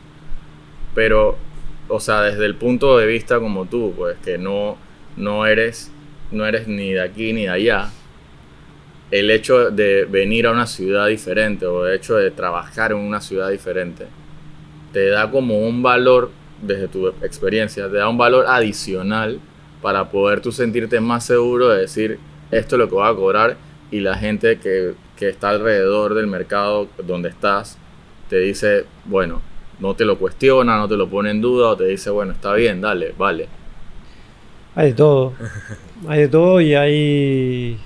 Pero, 0.93 1.37
o 1.87 1.99
sea, 1.99 2.21
desde 2.21 2.45
el 2.45 2.55
punto 2.55 2.97
de 2.97 3.07
vista 3.07 3.39
como 3.39 3.65
tú, 3.65 3.93
pues 3.95 4.17
que 4.23 4.37
no, 4.37 4.77
no, 5.15 5.45
eres, 5.45 5.91
no 6.31 6.45
eres 6.45 6.67
ni 6.67 6.91
de 6.91 7.01
aquí 7.01 7.33
ni 7.33 7.43
de 7.43 7.49
allá, 7.49 7.89
el 9.11 9.29
hecho 9.29 9.69
de 9.69 10.05
venir 10.05 10.47
a 10.47 10.51
una 10.51 10.65
ciudad 10.65 11.07
diferente 11.07 11.65
o 11.65 11.85
el 11.85 11.95
hecho 11.95 12.15
de 12.15 12.31
trabajar 12.31 12.91
en 12.91 12.97
una 12.97 13.21
ciudad 13.21 13.49
diferente, 13.49 14.07
te 14.91 15.07
da 15.09 15.29
como 15.29 15.59
un 15.59 15.81
valor, 15.83 16.31
desde 16.61 16.87
tu 16.87 17.07
experiencia, 17.07 17.89
te 17.89 17.97
da 17.97 18.09
un 18.09 18.17
valor 18.17 18.45
adicional 18.47 19.39
para 19.81 20.09
poder 20.09 20.41
tú 20.41 20.51
sentirte 20.51 20.99
más 20.99 21.25
seguro 21.25 21.69
de 21.69 21.81
decir, 21.81 22.19
esto 22.57 22.75
es 22.75 22.79
lo 22.79 22.89
que 22.89 22.95
va 22.95 23.09
a 23.09 23.15
cobrar 23.15 23.57
y 23.91 23.99
la 23.99 24.17
gente 24.17 24.59
que, 24.59 24.95
está 25.23 25.51
alrededor 25.51 26.15
del 26.15 26.27
mercado 26.27 26.89
donde 27.07 27.29
estás 27.29 27.77
te 28.27 28.39
dice, 28.39 28.83
bueno, 29.05 29.41
no 29.79 29.95
te 29.95 30.03
lo 30.03 30.17
cuestiona, 30.17 30.77
no 30.77 30.89
te 30.89 30.97
lo 30.97 31.07
pone 31.07 31.31
en 31.31 31.39
duda 31.39 31.69
o 31.69 31.77
te 31.77 31.85
dice, 31.85 32.09
bueno, 32.09 32.33
está 32.33 32.53
bien, 32.55 32.81
dale, 32.81 33.13
vale. 33.17 33.47
Hay 34.75 34.89
de 34.89 34.93
todo. 34.95 35.31
hay 36.09 36.19
de 36.19 36.27
todo 36.27 36.59
y 36.59 36.75
hay, 36.75 37.79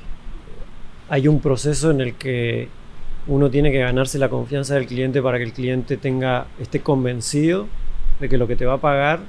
hay 1.09 1.27
un 1.27 1.39
proceso 1.41 1.91
en 1.91 2.01
el 2.01 2.15
que 2.15 2.69
uno 3.27 3.51
tiene 3.51 3.71
que 3.71 3.77
ganarse 3.77 4.17
la 4.17 4.29
confianza 4.29 4.73
del 4.73 4.87
cliente 4.87 5.21
para 5.21 5.37
que 5.37 5.43
el 5.43 5.53
cliente 5.53 5.95
tenga, 5.97 6.47
esté 6.59 6.81
convencido 6.81 7.67
de 8.19 8.29
que 8.29 8.39
lo 8.39 8.47
que 8.47 8.55
te 8.55 8.65
va 8.65 8.73
a 8.73 8.81
pagar 8.81 9.19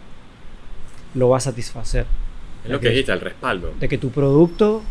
lo 1.14 1.28
va 1.28 1.36
a 1.36 1.40
satisfacer. 1.40 2.06
Es 2.64 2.70
lo 2.70 2.80
que 2.80 2.88
dijiste, 2.88 3.12
el 3.12 3.20
respaldo. 3.20 3.74
De 3.78 3.86
que 3.86 3.98
tu 3.98 4.10
producto 4.10 4.82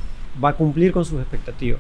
va 0.43 0.50
a 0.50 0.54
cumplir 0.54 0.91
con 0.91 1.06
sus 1.06 1.19
expectativas. 1.19 1.80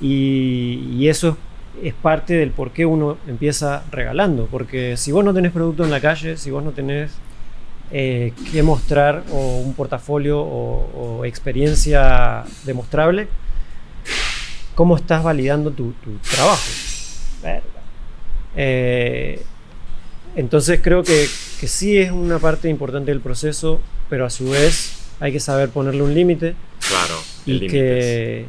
Y, 0.00 1.08
eso 1.08 1.36
es 1.82 1.94
parte 1.94 2.34
del 2.34 2.50
por 2.50 2.70
qué 2.70 2.86
uno 2.86 3.18
empieza 3.26 3.84
regalando. 3.90 4.46
Porque 4.50 4.96
si 4.96 5.12
vos 5.12 5.24
no 5.24 5.32
tenés 5.34 5.52
producto 5.52 5.84
en 5.84 5.90
la 5.90 6.00
calle, 6.00 6.36
si 6.36 6.50
vos 6.50 6.62
no 6.62 6.72
tenés 6.72 7.12
eh, 7.92 8.32
que 8.52 8.62
mostrar 8.62 9.22
o 9.30 9.58
un 9.58 9.74
portafolio 9.74 10.40
o, 10.40 11.24
experiencia 11.24 12.44
demostrable, 12.64 13.28
¿cómo 14.74 14.96
estás 14.96 15.22
validando 15.22 15.70
tu, 15.70 15.92
trabajo? 16.34 16.62
Eh, 18.58 19.42
entonces 20.34 20.80
creo 20.82 21.02
que, 21.02 21.26
que 21.60 21.68
sí 21.68 21.98
es 21.98 22.10
una 22.10 22.38
parte 22.38 22.68
importante 22.68 23.10
del 23.10 23.20
proceso, 23.20 23.80
pero 24.08 24.24
a 24.24 24.30
su 24.30 24.50
vez 24.50 25.10
hay 25.20 25.32
que 25.32 25.40
saber 25.40 25.70
ponerle 25.70 26.02
un 26.02 26.14
límite. 26.14 26.54
Claro 26.88 27.35
y 27.46 27.66
que 27.68 28.46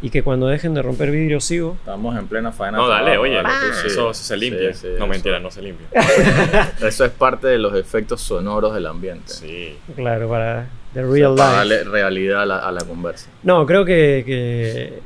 y 0.00 0.10
que 0.10 0.22
cuando 0.22 0.46
dejen 0.46 0.74
de 0.74 0.82
romper 0.82 1.10
vidrio 1.10 1.40
sigo. 1.40 1.76
Estamos 1.80 2.16
en 2.16 2.28
plena 2.28 2.52
faena. 2.52 2.78
No, 2.78 2.88
dale, 2.88 3.18
oye, 3.18 3.40
eso 3.84 4.14
se 4.14 4.36
limpia. 4.36 4.70
no, 4.98 5.06
mentira, 5.08 5.40
no 5.40 5.50
se 5.50 5.60
limpia. 5.60 5.88
eso 6.80 7.04
es 7.04 7.10
parte 7.10 7.48
de 7.48 7.58
los 7.58 7.74
efectos 7.74 8.20
sonoros 8.20 8.74
del 8.74 8.86
ambiente. 8.86 9.32
Sí. 9.32 9.76
Claro, 9.96 10.28
para 10.28 10.68
the 10.94 11.02
real 11.02 11.34
life. 11.34 11.42
darle 11.42 11.84
realidad 11.84 12.42
a 12.42 12.70
la, 12.70 12.84
conversa. 12.84 13.28
No, 13.42 13.66
creo 13.66 13.84
que, 13.84 14.22
que 14.24 15.00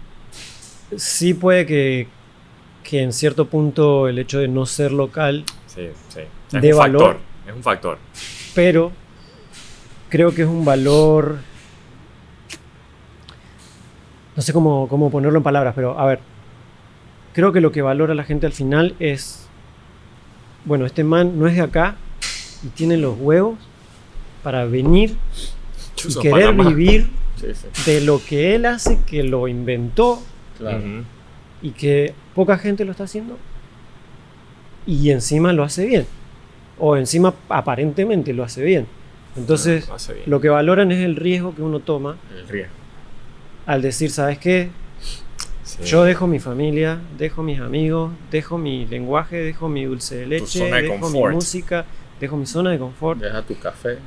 sí 0.98 1.32
puede 1.32 1.64
que, 1.64 2.08
que, 2.84 3.00
en 3.00 3.14
cierto 3.14 3.46
punto 3.46 4.08
el 4.08 4.18
hecho 4.18 4.40
de 4.40 4.48
no 4.48 4.66
ser 4.66 4.92
local 4.92 5.44
sí, 5.66 5.88
sí. 6.08 6.20
Es 6.52 6.62
de 6.62 6.72
un 6.72 6.78
valor, 6.78 7.00
factor, 7.00 7.20
es 7.48 7.54
un 7.54 7.62
factor. 7.62 7.98
Pero 8.54 8.92
creo 10.10 10.34
que 10.34 10.42
es 10.42 10.48
un 10.48 10.66
valor 10.66 11.38
no 14.36 14.42
sé 14.42 14.52
cómo, 14.52 14.88
cómo 14.88 15.10
ponerlo 15.10 15.38
en 15.38 15.42
palabras, 15.42 15.74
pero 15.74 15.98
a 15.98 16.06
ver, 16.06 16.20
creo 17.34 17.52
que 17.52 17.60
lo 17.60 17.72
que 17.72 17.82
valora 17.82 18.14
la 18.14 18.24
gente 18.24 18.46
al 18.46 18.52
final 18.52 18.94
es, 18.98 19.48
bueno, 20.64 20.86
este 20.86 21.04
man 21.04 21.38
no 21.38 21.46
es 21.46 21.54
de 21.54 21.62
acá 21.62 21.96
y 22.64 22.68
tiene 22.68 22.96
los 22.96 23.18
huevos 23.18 23.58
para 24.42 24.64
venir 24.64 25.16
y 26.08 26.14
querer 26.20 26.54
vivir 26.54 27.08
de 27.86 28.00
lo 28.00 28.20
que 28.24 28.54
él 28.54 28.66
hace, 28.66 28.98
que 29.06 29.22
lo 29.22 29.48
inventó 29.48 30.20
y 31.60 31.70
que 31.70 32.14
poca 32.34 32.56
gente 32.58 32.84
lo 32.84 32.90
está 32.92 33.04
haciendo. 33.04 33.38
y 34.86 35.10
encima 35.10 35.52
lo 35.52 35.62
hace 35.62 35.86
bien. 35.86 36.06
O 36.78 36.96
encima 36.96 37.34
aparentemente 37.48 38.32
lo 38.32 38.42
hace 38.42 38.64
bien. 38.64 38.86
Entonces, 39.36 39.88
lo 40.26 40.40
que 40.40 40.48
valoran 40.48 40.90
es 40.92 41.04
el 41.04 41.16
riesgo 41.16 41.54
que 41.54 41.62
uno 41.62 41.80
toma. 41.80 42.16
El 42.36 42.48
riesgo. 42.48 42.72
Al 43.66 43.82
decir, 43.82 44.10
¿sabes 44.10 44.38
qué? 44.38 44.70
Yo 45.84 46.04
dejo 46.04 46.26
mi 46.26 46.38
familia, 46.38 46.98
dejo 47.16 47.42
mis 47.42 47.60
amigos, 47.60 48.12
dejo 48.30 48.58
mi 48.58 48.86
lenguaje, 48.86 49.36
dejo 49.36 49.68
mi 49.68 49.84
dulce 49.84 50.16
de 50.16 50.26
leche, 50.26 50.64
dejo 50.70 51.08
mi 51.08 51.20
música, 51.20 51.84
dejo 52.20 52.36
mi 52.36 52.46
zona 52.46 52.70
de 52.70 52.78
confort. 52.78 53.20
Deja 53.20 53.42
tu 53.42 53.58
café. 53.58 53.98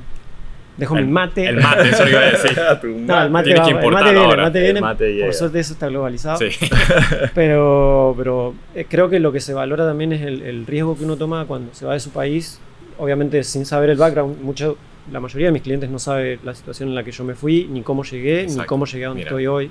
Dejo 0.76 0.94
mi 0.94 1.04
mate. 1.04 1.46
El 1.46 1.56
mate, 1.56 1.88
eso 1.88 2.06
iba 2.06 2.20
a 2.20 2.24
decir. 2.30 2.58
no, 2.84 3.22
el 3.22 3.30
mate, 3.30 3.54
va, 3.54 3.68
el 3.68 3.90
mate 3.90 4.12
viene, 4.60 4.78
el 4.78 4.80
mate 4.82 5.06
viene. 5.08 5.24
por 5.24 5.34
suerte 5.34 5.58
eso 5.58 5.72
está 5.72 5.88
globalizado. 5.88 6.38
Sí. 6.38 6.50
pero, 7.34 8.14
pero 8.16 8.54
eh, 8.74 8.86
creo 8.88 9.08
que 9.08 9.18
lo 9.18 9.32
que 9.32 9.40
se 9.40 9.54
valora 9.54 9.86
también 9.86 10.12
es 10.12 10.22
el, 10.22 10.66
riesgo 10.66 10.96
que 10.96 11.04
uno 11.04 11.16
toma 11.16 11.46
cuando 11.46 11.74
se 11.74 11.86
va 11.86 11.94
de 11.94 12.00
su 12.00 12.10
país. 12.10 12.60
Obviamente 12.98 13.42
sin 13.44 13.66
saber 13.66 13.90
el 13.90 13.96
background, 13.96 14.40
mucho, 14.42 14.76
la 15.10 15.20
mayoría 15.20 15.48
de 15.48 15.52
mis 15.52 15.62
clientes 15.62 15.88
no 15.88 15.98
sabe 15.98 16.38
la 16.42 16.54
situación 16.54 16.88
en 16.88 16.94
la 16.94 17.04
que 17.04 17.12
yo 17.12 17.24
me 17.24 17.34
fui, 17.34 17.68
ni 17.70 17.82
cómo 17.82 18.02
llegué, 18.04 18.46
ni 18.46 18.64
cómo 18.64 18.86
llegué 18.86 19.04
a 19.04 19.08
donde 19.08 19.22
estoy 19.22 19.46
hoy. 19.46 19.70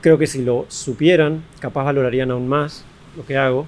Creo 0.00 0.18
que 0.18 0.26
si 0.26 0.44
lo 0.44 0.66
supieran, 0.68 1.42
capaz 1.58 1.84
valorarían 1.84 2.30
aún 2.30 2.46
más 2.48 2.84
lo 3.16 3.26
que 3.26 3.36
hago. 3.36 3.66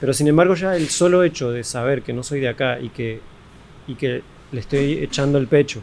Pero 0.00 0.12
sin 0.12 0.28
embargo 0.28 0.54
ya 0.54 0.76
el 0.76 0.88
solo 0.88 1.22
hecho 1.22 1.50
de 1.50 1.64
saber 1.64 2.02
que 2.02 2.12
no 2.12 2.22
soy 2.22 2.40
de 2.40 2.48
acá 2.48 2.80
y 2.80 2.88
que, 2.88 3.20
y 3.86 3.94
que 3.94 4.22
le 4.52 4.60
estoy 4.60 4.94
echando 4.98 5.38
el 5.38 5.46
pecho 5.46 5.82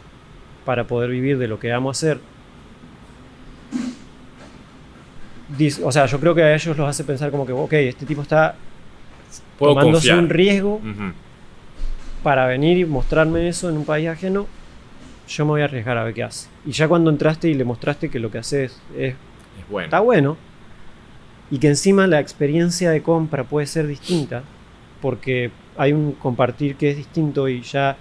para 0.64 0.86
poder 0.86 1.10
vivir 1.10 1.38
de 1.38 1.48
lo 1.48 1.58
que 1.58 1.72
amo 1.72 1.90
hacer, 1.90 2.18
o 5.84 5.92
sea, 5.92 6.06
yo 6.06 6.18
creo 6.18 6.34
que 6.34 6.42
a 6.42 6.54
ellos 6.54 6.76
los 6.76 6.88
hace 6.88 7.04
pensar 7.04 7.30
como 7.30 7.46
que, 7.46 7.52
ok, 7.52 7.72
este 7.74 8.06
tipo 8.06 8.22
está 8.22 8.54
tomándose 9.58 10.14
un 10.14 10.28
riesgo 10.28 10.80
para 12.22 12.46
venir 12.46 12.78
y 12.78 12.84
mostrarme 12.84 13.48
eso 13.48 13.68
en 13.68 13.76
un 13.76 13.84
país 13.84 14.08
ajeno, 14.08 14.46
yo 15.28 15.44
me 15.44 15.50
voy 15.50 15.60
a 15.62 15.64
arriesgar 15.64 15.96
a 15.98 16.04
ver 16.04 16.14
qué 16.14 16.22
hace. 16.22 16.48
Y 16.64 16.72
ya 16.72 16.88
cuando 16.88 17.10
entraste 17.10 17.48
y 17.48 17.54
le 17.54 17.64
mostraste 17.64 18.08
que 18.08 18.18
lo 18.18 18.30
que 18.30 18.38
haces 18.38 18.80
es, 18.96 19.14
bueno. 19.70 19.84
está 19.84 20.00
bueno, 20.00 20.36
y 21.50 21.58
que 21.58 21.68
encima 21.68 22.06
la 22.06 22.20
experiencia 22.20 22.90
de 22.90 23.02
compra 23.02 23.44
puede 23.44 23.66
ser 23.66 23.86
distinta, 23.86 24.42
porque 25.00 25.50
hay 25.76 25.92
un 25.92 26.12
compartir 26.12 26.76
que 26.76 26.90
es 26.90 26.96
distinto 26.96 27.48
y 27.48 27.62
ya 27.62 27.96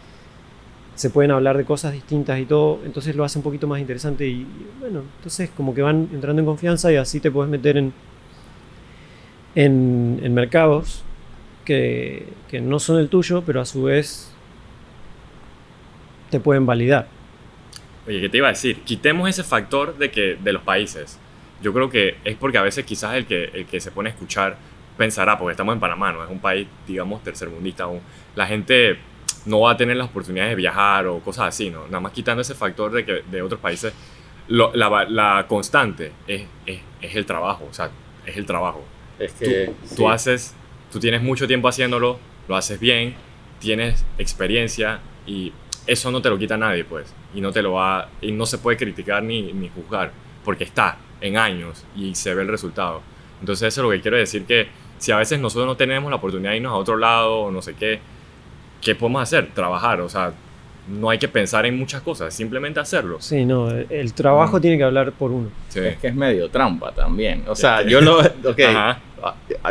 se 0.96 1.10
pueden 1.10 1.32
hablar 1.32 1.58
de 1.58 1.66
cosas 1.66 1.94
distintas 1.94 2.40
y 2.40 2.46
todo, 2.46 2.80
entonces 2.86 3.16
lo 3.16 3.24
hace 3.24 3.40
un 3.40 3.44
poquito 3.44 3.68
más 3.68 3.80
interesante 3.80 4.28
y, 4.28 4.46
bueno, 4.80 5.02
entonces 5.18 5.50
como 5.56 5.74
que 5.74 5.82
van 5.82 6.10
entrando 6.14 6.42
en 6.42 6.46
confianza 6.46 6.92
y 6.92 6.98
así 6.98 7.20
te 7.20 7.32
puedes 7.32 7.50
meter 7.50 7.78
en, 7.78 7.94
en, 9.56 10.34
mercados 10.34 11.04
que, 11.66 12.28
que, 12.50 12.62
no 12.62 12.80
son 12.80 13.00
el 13.00 13.10
tuyo, 13.10 13.44
pero 13.46 13.62
a 13.62 13.66
su 13.66 13.84
vez 13.84 14.34
te 16.30 16.40
pueden 16.40 16.66
validar. 16.66 17.08
Oye, 18.08 18.22
¿qué 18.22 18.30
te 18.30 18.38
iba 18.38 18.48
a 18.48 18.52
decir? 18.52 18.82
Quitemos 18.82 19.30
ese 19.30 19.44
factor 19.44 19.98
de 19.98 20.12
que 20.12 20.38
de 20.42 20.54
los 20.54 20.64
países. 20.64 21.20
Yo 21.62 21.74
creo 21.74 21.90
que 21.90 22.18
es 22.24 22.36
porque 22.38 22.58
a 22.58 22.64
veces 22.64 22.86
quizás 22.86 23.16
el 23.16 23.26
que, 23.26 23.46
el 23.54 23.66
que 23.66 23.80
se 23.80 23.92
pone 23.92 24.10
a 24.10 24.14
escuchar 24.14 24.58
pensará, 24.98 25.38
porque 25.38 25.52
estamos 25.52 25.74
en 25.74 25.80
Panamá, 25.80 26.12
no 26.12 26.24
es 26.24 26.30
un 26.30 26.40
país, 26.40 26.68
digamos, 26.88 27.24
tercermundista 27.24 27.84
aún. 27.84 28.02
La 28.36 28.48
gente 28.48 28.98
no 29.46 29.62
va 29.62 29.72
a 29.72 29.78
tener 29.78 29.98
las 29.98 30.08
oportunidades 30.10 30.52
de 30.52 30.56
viajar 30.56 31.08
o 31.08 31.20
cosas 31.20 31.48
así, 31.48 31.70
¿no? 31.70 31.86
Nada 31.86 32.00
más 32.00 32.12
quitando 32.12 32.42
ese 32.42 32.56
factor 32.56 32.92
de 32.92 33.06
que 33.06 33.24
de 33.30 33.42
otros 33.42 33.60
países, 33.60 33.94
la, 34.48 35.06
la, 35.08 35.46
constante 35.48 36.12
es, 36.28 36.44
es, 36.66 36.80
es, 37.02 37.16
el 37.16 37.26
trabajo, 37.26 37.68
o 37.70 37.74
sea, 37.74 37.90
es 38.26 38.38
el 38.38 38.46
trabajo. 38.46 38.84
Es 39.18 39.34
que 39.34 39.74
tú, 39.96 40.10
haces, 40.10 40.56
tú 40.92 41.00
tienes 41.00 41.22
mucho 41.22 41.48
tiempo 41.48 41.68
haciéndolo, 41.68 42.20
lo 42.48 42.56
haces 42.56 42.80
bien, 42.80 43.16
tienes 43.60 44.06
experiencia 44.18 45.00
y 45.26 45.54
eso 45.88 46.12
no 46.12 46.22
te 46.22 46.30
lo 46.30 46.38
quita 46.38 46.58
nadie, 46.58 46.84
pues, 46.84 47.14
y 47.34 47.42
no 47.42 47.52
te 47.52 47.62
lo 47.62 47.74
va, 47.74 48.10
y 48.22 48.32
no 48.32 48.46
se 48.46 48.58
puede 48.58 48.78
criticar 48.78 49.24
ni, 49.24 49.54
ni 49.54 49.70
juzgar, 49.70 50.12
porque 50.44 50.64
está 50.64 50.98
en 51.22 51.38
años 51.38 51.86
y 51.96 52.16
se 52.16 52.34
ve 52.34 52.42
el 52.42 52.48
resultado. 52.48 53.02
Entonces 53.40 53.70
eso 53.70 53.82
es 53.82 53.86
lo 53.86 53.92
que 53.92 54.02
quiero 54.02 54.18
decir 54.18 54.46
que 54.46 54.68
si 54.98 55.12
a 55.12 55.18
veces 55.18 55.40
nosotros 55.40 55.66
no 55.66 55.76
tenemos 55.76 56.10
la 56.10 56.18
oportunidad 56.18 56.52
de 56.52 56.58
irnos 56.58 56.74
a 56.74 56.76
otro 56.76 56.98
lado 56.98 57.42
o 57.42 57.52
no 57.52 57.62
sé 57.62 57.74
qué, 57.74 58.00
¿qué 58.82 58.94
podemos 58.96 59.24
hacer? 59.24 59.52
Trabajar, 59.54 60.02
o 60.02 60.10
sea, 60.10 60.34
no 60.88 61.10
hay 61.10 61.18
que 61.18 61.28
pensar 61.28 61.66
en 61.66 61.78
muchas 61.78 62.02
cosas, 62.02 62.34
simplemente 62.34 62.80
hacerlo. 62.80 63.18
Sí, 63.20 63.46
no, 63.46 63.70
el 63.70 64.14
trabajo 64.14 64.58
mm. 64.58 64.62
tiene 64.62 64.78
que 64.78 64.84
hablar 64.84 65.12
por 65.12 65.32
uno. 65.32 65.50
Es 65.74 65.98
que 65.98 66.08
es 66.08 66.16
medio 66.16 66.50
trampa 66.50 66.92
también. 66.92 67.44
O 67.48 67.56
sea, 67.56 67.82
yo 67.84 68.02
lo, 68.02 68.22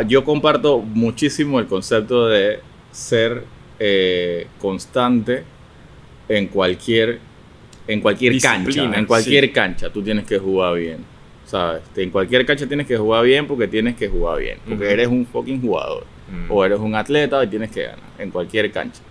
yo 0.07 0.23
comparto 0.23 0.79
muchísimo 0.79 1.59
el 1.59 1.67
concepto 1.67 2.27
de 2.27 2.59
ser 2.91 3.43
eh, 3.79 4.47
constante 4.59 5.43
en 6.29 6.47
cualquier, 6.47 7.19
en 7.87 8.01
cualquier 8.01 8.39
cancha. 8.39 8.83
En 8.95 9.05
cualquier 9.05 9.51
cancha 9.51 9.89
tú 9.89 10.01
tienes 10.01 10.25
que 10.25 10.37
jugar 10.37 10.75
bien. 10.75 10.99
¿Sabes? 11.45 11.81
En 11.97 12.11
cualquier 12.11 12.45
cancha 12.45 12.65
tienes 12.65 12.87
que 12.87 12.95
jugar 12.95 13.25
bien 13.25 13.45
porque 13.45 13.67
tienes 13.67 13.95
que 13.95 14.07
jugar 14.07 14.39
bien. 14.39 14.57
Porque 14.67 14.89
eres 14.89 15.07
un 15.07 15.25
fucking 15.25 15.61
jugador. 15.61 16.05
O 16.47 16.63
eres 16.63 16.79
un 16.79 16.95
atleta 16.95 17.43
y 17.43 17.47
tienes 17.47 17.71
que 17.71 17.83
ganar 17.83 17.99
en 18.17 18.31
cualquier 18.31 18.71
cancha. 18.71 19.01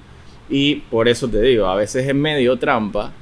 Y 0.48 0.76
por 0.76 1.06
eso 1.06 1.28
te 1.28 1.40
digo, 1.42 1.66
a 1.66 1.76
veces 1.76 2.06
es 2.06 2.14
medio 2.14 2.56
trampa 2.56 3.12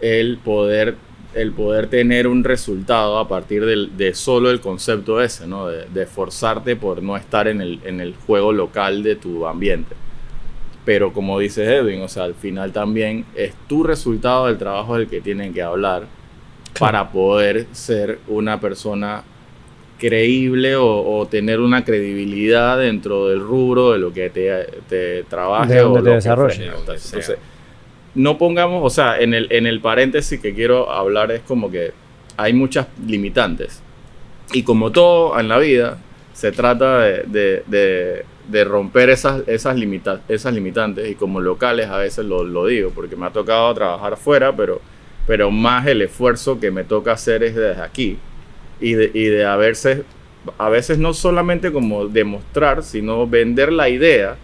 el 0.00 0.38
poder, 0.38 0.96
el 1.34 1.52
poder 1.52 1.88
tener 1.88 2.26
un 2.26 2.44
resultado 2.44 3.18
a 3.18 3.28
partir 3.28 3.64
de, 3.64 4.14
solo 4.14 4.50
el 4.50 4.60
concepto 4.60 5.22
ese, 5.22 5.46
¿no? 5.46 5.68
De, 5.68 5.86
de, 5.86 6.02
esforzarte 6.02 6.76
por 6.76 7.02
no 7.02 7.16
estar 7.16 7.48
en 7.48 7.60
el, 7.60 7.80
en 7.84 8.00
el 8.00 8.14
juego 8.14 8.52
local 8.52 9.02
de 9.02 9.16
tu 9.16 9.46
ambiente. 9.46 9.94
Pero 10.84 11.12
como 11.12 11.38
dice 11.38 11.64
Edwin, 11.64 12.02
o 12.02 12.08
sea, 12.08 12.24
al 12.24 12.34
final 12.34 12.72
también 12.72 13.24
es 13.34 13.54
tu 13.68 13.84
resultado 13.84 14.46
del 14.46 14.58
trabajo 14.58 14.98
del 14.98 15.08
que 15.08 15.20
tienen 15.20 15.54
que 15.54 15.62
hablar 15.62 16.06
para 16.78 17.10
poder 17.10 17.66
ser 17.72 18.18
una 18.26 18.60
persona 18.60 19.22
creíble 19.98 20.74
o, 20.76 21.28
tener 21.30 21.60
una 21.60 21.84
credibilidad 21.84 22.76
dentro 22.76 23.28
del 23.28 23.40
rubro 23.40 23.92
de 23.92 23.98
lo 23.98 24.12
que 24.12 24.30
te, 24.30 24.66
te 24.88 25.22
trabaje 25.24 25.80
o 25.82 26.02
te 26.02 26.10
desarrolle. 26.10 26.72
Entonces, 26.76 27.36
no 28.14 28.38
pongamos, 28.38 28.82
o 28.84 28.90
sea, 28.90 29.18
en 29.18 29.34
el, 29.34 29.46
en 29.50 29.66
el 29.66 29.80
paréntesis 29.80 30.40
que 30.40 30.54
quiero 30.54 30.90
hablar 30.90 31.32
es 31.32 31.40
como 31.42 31.70
que 31.70 31.92
hay 32.36 32.52
muchas 32.52 32.86
limitantes. 33.06 33.82
Y 34.52 34.64
como 34.64 34.92
todo 34.92 35.38
en 35.38 35.48
la 35.48 35.58
vida, 35.58 35.98
se 36.32 36.52
trata 36.52 37.00
de, 37.00 37.62
de, 37.66 38.24
de, 38.48 38.64
romper 38.64 39.10
esas, 39.10 39.46
esas, 39.48 39.76
esas 40.28 40.54
limitantes. 40.54 41.10
Y 41.10 41.14
como 41.14 41.40
locales 41.40 41.88
a 41.88 41.98
veces 41.98 42.24
lo, 42.24 42.44
lo, 42.44 42.66
digo, 42.66 42.90
porque 42.94 43.16
me 43.16 43.26
ha 43.26 43.30
tocado 43.30 43.72
trabajar 43.74 44.14
afuera, 44.14 44.54
pero, 44.54 44.80
pero 45.26 45.50
más 45.50 45.86
el 45.86 46.02
esfuerzo 46.02 46.60
que 46.60 46.70
me 46.70 46.84
toca 46.84 47.12
hacer 47.12 47.42
es 47.42 47.54
desde 47.54 47.80
aquí 47.80 48.18
y 48.80 48.94
de, 48.94 49.10
y 49.14 49.24
de 49.26 49.46
haberse, 49.46 50.04
a 50.58 50.68
veces 50.68 50.98
no 50.98 51.14
solamente 51.14 51.72
como 51.72 52.08
demostrar, 52.08 52.82
sino 52.82 53.26
vender 53.26 53.72
la 53.72 53.88
idea 53.88 54.36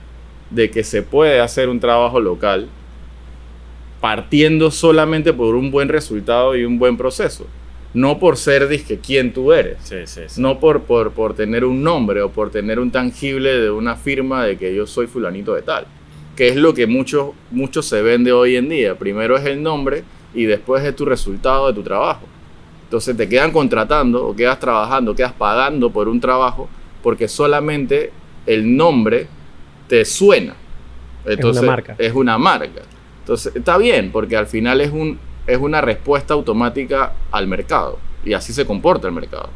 de 0.50 0.70
que 0.70 0.84
se 0.84 1.02
puede 1.02 1.40
hacer 1.40 1.68
un 1.68 1.80
trabajo 1.80 2.20
local 2.20 2.68
partiendo 4.00 4.70
solamente 4.70 5.32
por 5.32 5.54
un 5.54 5.70
buen 5.70 5.88
resultado 5.88 6.56
y 6.56 6.64
un 6.64 6.78
buen 6.78 6.96
proceso. 6.96 7.46
No 7.94 8.18
por 8.18 8.36
ser 8.36 8.68
disque 8.68 8.98
quién 8.98 9.32
tú 9.32 9.52
eres. 9.52 9.78
No 10.38 10.60
por, 10.60 10.82
por, 10.82 11.12
por 11.12 11.34
tener 11.34 11.64
un 11.64 11.82
nombre 11.82 12.22
o 12.22 12.30
por 12.30 12.50
tener 12.50 12.78
un 12.78 12.90
tangible 12.90 13.58
de 13.58 13.70
una 13.70 13.96
firma 13.96 14.44
de 14.44 14.56
que 14.56 14.74
yo 14.74 14.86
soy 14.86 15.06
fulanito 15.06 15.54
de 15.54 15.62
tal. 15.62 15.86
Que 16.36 16.48
es 16.48 16.56
lo 16.56 16.74
que 16.74 16.86
mucho, 16.86 17.34
mucho 17.50 17.82
se 17.82 18.02
vende 18.02 18.30
hoy 18.30 18.56
en 18.56 18.68
día. 18.68 18.96
Primero 18.96 19.36
es 19.36 19.46
el 19.46 19.62
nombre 19.62 20.04
y 20.34 20.44
después 20.44 20.84
es 20.84 20.94
tu 20.94 21.04
resultado 21.04 21.66
de 21.68 21.72
tu 21.72 21.82
trabajo. 21.82 22.26
Entonces 22.84 23.16
te 23.16 23.28
quedan 23.28 23.50
contratando 23.52 24.26
o 24.26 24.36
quedas 24.36 24.60
trabajando, 24.60 25.14
quedas 25.14 25.32
pagando 25.32 25.90
por 25.90 26.08
un 26.08 26.20
trabajo 26.20 26.68
porque 27.02 27.26
solamente 27.26 28.12
el 28.46 28.76
nombre 28.76 29.26
te 29.88 30.04
suena. 30.04 30.54
Entonces, 31.24 31.62
es 31.62 31.62
una 31.62 31.70
marca. 31.72 31.96
Es 31.98 32.14
una 32.14 32.38
marca. 32.38 32.82
Entonces 33.28 33.54
está 33.54 33.76
bien 33.76 34.10
porque 34.10 34.38
al 34.38 34.46
final 34.46 34.80
es, 34.80 34.90
un, 34.90 35.18
es 35.46 35.58
una 35.58 35.82
respuesta 35.82 36.32
automática 36.32 37.12
al 37.30 37.46
mercado 37.46 37.98
y 38.24 38.32
así 38.32 38.54
se 38.54 38.64
comporta 38.64 39.06
el 39.06 39.12
mercado. 39.12 39.50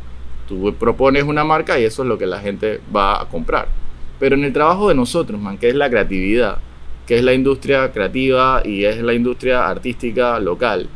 Tú 0.46 0.74
propones 0.78 1.24
una 1.24 1.42
marca 1.42 1.80
y 1.80 1.84
eso 1.84 2.02
es 2.02 2.08
lo 2.08 2.18
que 2.18 2.26
la 2.26 2.38
gente 2.40 2.82
va 2.94 3.22
a 3.22 3.30
comprar. 3.30 3.68
Pero 4.20 4.34
en 4.34 4.44
el 4.44 4.52
trabajo 4.52 4.90
de 4.90 4.94
nosotros, 4.94 5.40
man, 5.40 5.56
que 5.56 5.70
es 5.70 5.74
la 5.74 5.88
creatividad, 5.88 6.58
que 7.06 7.16
es 7.16 7.24
la 7.24 7.32
industria 7.32 7.90
creativa 7.92 8.60
y 8.62 8.84
es 8.84 9.00
la 9.00 9.14
industria 9.14 9.66
artística 9.66 10.38
local, 10.38 10.90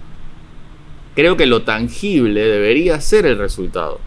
creo 1.15 1.39
que 1.39 1.47
lo 1.47 1.63
tangible 1.63 2.45
debería 2.45 3.01
ser 3.01 3.25
el 3.25 3.39
resultado. 3.39 4.01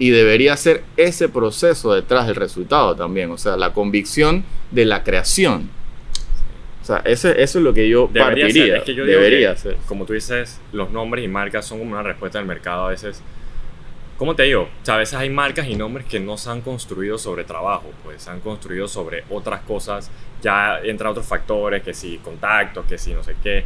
Y 0.00 0.10
debería 0.10 0.56
ser 0.56 0.82
ese 0.96 1.28
proceso 1.28 1.94
detrás 1.94 2.26
del 2.26 2.34
resultado 2.34 2.96
también. 2.96 3.30
O 3.30 3.38
sea, 3.38 3.56
la 3.56 3.72
convicción 3.72 4.44
de 4.72 4.84
la 4.84 5.04
creación. 5.04 5.75
O 6.86 6.88
sea, 6.88 7.02
ese, 7.04 7.42
eso 7.42 7.58
es 7.58 7.64
lo 7.64 7.74
que 7.74 7.88
yo 7.88 8.06
partiría. 8.06 8.80
debería 8.84 9.56
ser. 9.56 9.76
Como 9.88 10.06
tú 10.06 10.12
dices, 10.12 10.60
los 10.70 10.88
nombres 10.92 11.24
y 11.24 11.26
marcas 11.26 11.66
son 11.66 11.80
como 11.80 11.90
una 11.90 12.04
respuesta 12.04 12.38
del 12.38 12.46
mercado 12.46 12.86
a 12.86 12.90
veces. 12.90 13.20
¿Cómo 14.16 14.36
te 14.36 14.44
digo? 14.44 14.62
O 14.62 14.84
sea, 14.84 14.94
a 14.94 14.98
veces 14.98 15.14
hay 15.14 15.28
marcas 15.28 15.66
y 15.66 15.74
nombres 15.74 16.06
que 16.06 16.20
no 16.20 16.38
se 16.38 16.48
han 16.48 16.60
construido 16.60 17.18
sobre 17.18 17.42
trabajo, 17.42 17.90
pues 18.04 18.22
se 18.22 18.30
han 18.30 18.38
construido 18.38 18.86
sobre 18.86 19.24
otras 19.30 19.62
cosas, 19.62 20.12
ya 20.40 20.78
entran 20.78 21.10
otros 21.10 21.26
factores, 21.26 21.82
que 21.82 21.92
si 21.92 22.18
contactos, 22.18 22.86
que 22.86 22.98
si 22.98 23.12
no 23.12 23.24
sé 23.24 23.34
qué. 23.42 23.58
Eh, 23.58 23.64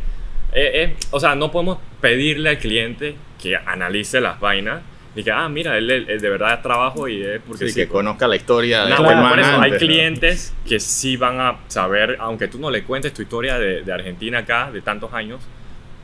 eh, 0.55 0.97
o 1.11 1.21
sea, 1.21 1.35
no 1.35 1.53
podemos 1.53 1.77
pedirle 2.01 2.49
al 2.49 2.59
cliente 2.59 3.17
que 3.39 3.55
analice 3.55 4.23
las 4.23 4.41
vainas 4.41 4.81
y 5.15 5.25
que, 5.25 5.33
ah, 5.33 5.49
mira, 5.49 5.77
él, 5.77 5.87
de 5.87 6.29
verdad 6.29 6.63
trabajo 6.63 7.09
y 7.09 7.23
es 7.23 7.41
porque 7.47 7.69
sí, 7.69 7.75
que 7.75 7.89
conozca 7.89 8.29
la 8.29 8.37
historia. 8.37 8.87
No, 8.89 8.97
por 8.99 9.39
eso 9.39 9.61
hay 9.61 9.73
clientes 9.73 10.55
que 10.67 10.79
sí 10.79 11.17
van 11.17 11.41
a 11.41 11.59
saber, 11.69 12.17
aunque 12.21 12.49
tú 12.49 12.59
no 12.59 12.71
le 12.71 12.85
cuentes 12.85 13.13
tu 13.13 13.23
historia 13.23 13.59
de, 13.59 13.83
de 13.83 13.93
Argentina 13.93 14.39
acá, 14.39 14.71
de 14.71 14.81
tantos 14.81 15.13
años, 15.13 15.41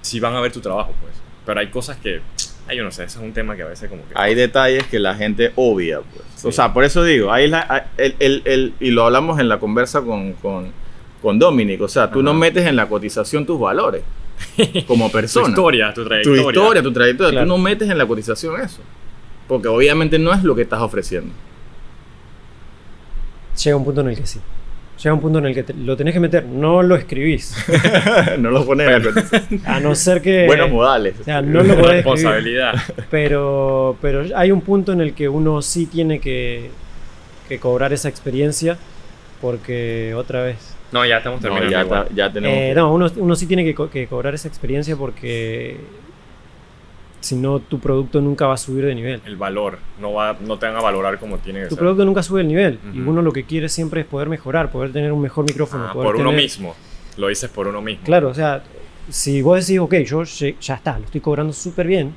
sí 0.02 0.18
van 0.18 0.34
a 0.34 0.40
ver 0.40 0.52
tu 0.52 0.60
trabajo, 0.60 0.92
pues. 1.00 1.14
Pero 1.44 1.60
hay 1.60 1.68
cosas 1.68 1.96
que 1.98 2.20
Ay, 2.68 2.78
yo 2.78 2.82
no 2.82 2.90
sé, 2.90 3.04
eso 3.04 3.20
es 3.20 3.24
un 3.24 3.32
tema 3.32 3.54
que 3.54 3.62
a 3.62 3.66
veces 3.66 3.88
como 3.88 4.02
que... 4.08 4.14
Hay 4.16 4.34
detalles 4.34 4.84
que 4.88 4.98
la 4.98 5.14
gente 5.14 5.52
obvia, 5.54 6.00
pues. 6.00 6.44
O 6.44 6.50
sea, 6.50 6.72
por 6.72 6.82
eso 6.82 7.04
digo, 7.04 7.32
ahí 7.32 7.46
la, 7.46 7.90
el, 7.96 8.16
el, 8.18 8.42
el, 8.44 8.74
y 8.80 8.90
lo 8.90 9.04
hablamos 9.04 9.38
en 9.38 9.48
la 9.48 9.58
conversa 9.58 10.02
con, 10.02 10.32
con, 10.34 10.72
con 11.22 11.38
Dominic, 11.38 11.80
o 11.80 11.88
sea, 11.88 12.10
tú 12.10 12.22
no 12.22 12.34
metes 12.34 12.66
en 12.66 12.74
la 12.74 12.88
cotización 12.88 13.46
tus 13.46 13.60
valores 13.60 14.02
como 14.86 15.10
persona. 15.10 15.46
tu 15.46 15.50
historia, 15.50 15.94
tu 15.94 16.04
trayectoria. 16.04 16.42
Tu 16.42 16.48
historia, 16.48 16.82
tu 16.82 16.92
trayectoria. 16.92 17.40
Tú 17.40 17.46
no 17.46 17.58
metes 17.58 17.88
en 17.88 17.98
la 17.98 18.06
cotización 18.06 18.60
eso. 18.60 18.80
Porque 19.48 19.68
obviamente 19.68 20.18
no 20.18 20.32
es 20.32 20.42
lo 20.42 20.54
que 20.54 20.62
estás 20.62 20.80
ofreciendo. 20.80 21.32
Llega 23.62 23.76
un 23.76 23.84
punto 23.84 24.00
en 24.00 24.08
el 24.08 24.16
que 24.16 24.26
sí 24.26 24.40
llega 25.02 25.14
un 25.14 25.20
punto 25.20 25.38
en 25.38 25.46
el 25.46 25.54
que 25.54 25.72
lo 25.74 25.96
tenés 25.96 26.14
que 26.14 26.20
meter, 26.20 26.44
no 26.44 26.82
lo 26.82 26.96
escribís. 26.96 27.56
no 28.38 28.50
lo 28.50 28.64
pones 28.64 28.88
A 29.64 29.80
no 29.80 29.94
ser 29.94 30.22
que. 30.22 30.46
Buenos 30.46 30.70
modales. 30.70 31.20
O 31.20 31.24
sea, 31.24 31.42
no 31.42 31.62
lo 31.62 31.76
podés 31.76 32.04
Responsabilidad. 32.04 32.74
Pero, 33.10 33.96
pero 34.00 34.24
hay 34.34 34.50
un 34.50 34.60
punto 34.60 34.92
en 34.92 35.00
el 35.00 35.14
que 35.14 35.28
uno 35.28 35.62
sí 35.62 35.86
tiene 35.86 36.20
que, 36.20 36.70
que 37.48 37.58
cobrar 37.58 37.92
esa 37.92 38.08
experiencia, 38.08 38.76
porque 39.40 40.14
otra 40.14 40.42
vez. 40.42 40.75
No, 40.92 41.04
ya 41.04 41.18
estamos 41.18 41.40
terminando. 41.40 41.96
No, 41.96 42.08
ya, 42.14 42.32
tenemos. 42.32 42.56
Eh, 42.56 42.72
no, 42.74 42.92
uno, 42.92 43.10
uno, 43.16 43.36
sí 43.36 43.46
tiene 43.46 43.64
que, 43.64 43.88
que 43.88 44.06
cobrar 44.06 44.34
esa 44.34 44.48
experiencia 44.48 44.96
porque 44.96 45.78
si 47.20 47.34
no 47.34 47.58
tu 47.58 47.80
producto 47.80 48.20
nunca 48.20 48.46
va 48.46 48.54
a 48.54 48.56
subir 48.56 48.84
de 48.84 48.94
nivel. 48.94 49.20
El 49.26 49.36
valor, 49.36 49.78
no, 50.00 50.12
va, 50.12 50.36
no 50.40 50.58
te 50.58 50.66
van 50.66 50.76
a 50.76 50.80
valorar 50.80 51.18
como 51.18 51.38
tiene 51.38 51.62
que 51.62 51.68
tu 51.68 51.76
producto 51.76 52.04
nunca 52.04 52.22
sube 52.22 52.40
el 52.42 52.48
nivel 52.48 52.78
y 52.94 53.00
uno 53.00 53.20
lo 53.20 53.32
que 53.32 53.44
quiere 53.44 53.68
siempre 53.68 54.02
es 54.02 54.06
poder 54.06 54.28
mejorar, 54.28 54.70
poder 54.70 54.92
tener 54.92 55.12
un 55.12 55.20
mejor 55.20 55.44
micrófono. 55.44 55.86
Ah, 55.88 55.92
por 55.92 56.16
uno 56.16 56.32
mismo, 56.32 56.74
lo 57.16 57.28
dices 57.28 57.50
por 57.50 57.66
uno 57.66 57.82
mismo. 57.82 58.04
Claro, 58.04 58.28
o 58.28 58.34
sea, 58.34 58.62
si 59.08 59.42
vos 59.42 59.66
decís, 59.66 59.80
ok, 59.80 59.94
yo 59.96 60.22
ya 60.24 60.74
está, 60.74 60.98
lo 60.98 61.04
estoy 61.04 61.20
cobrando 61.20 61.52
súper 61.52 61.86
bien. 61.86 62.14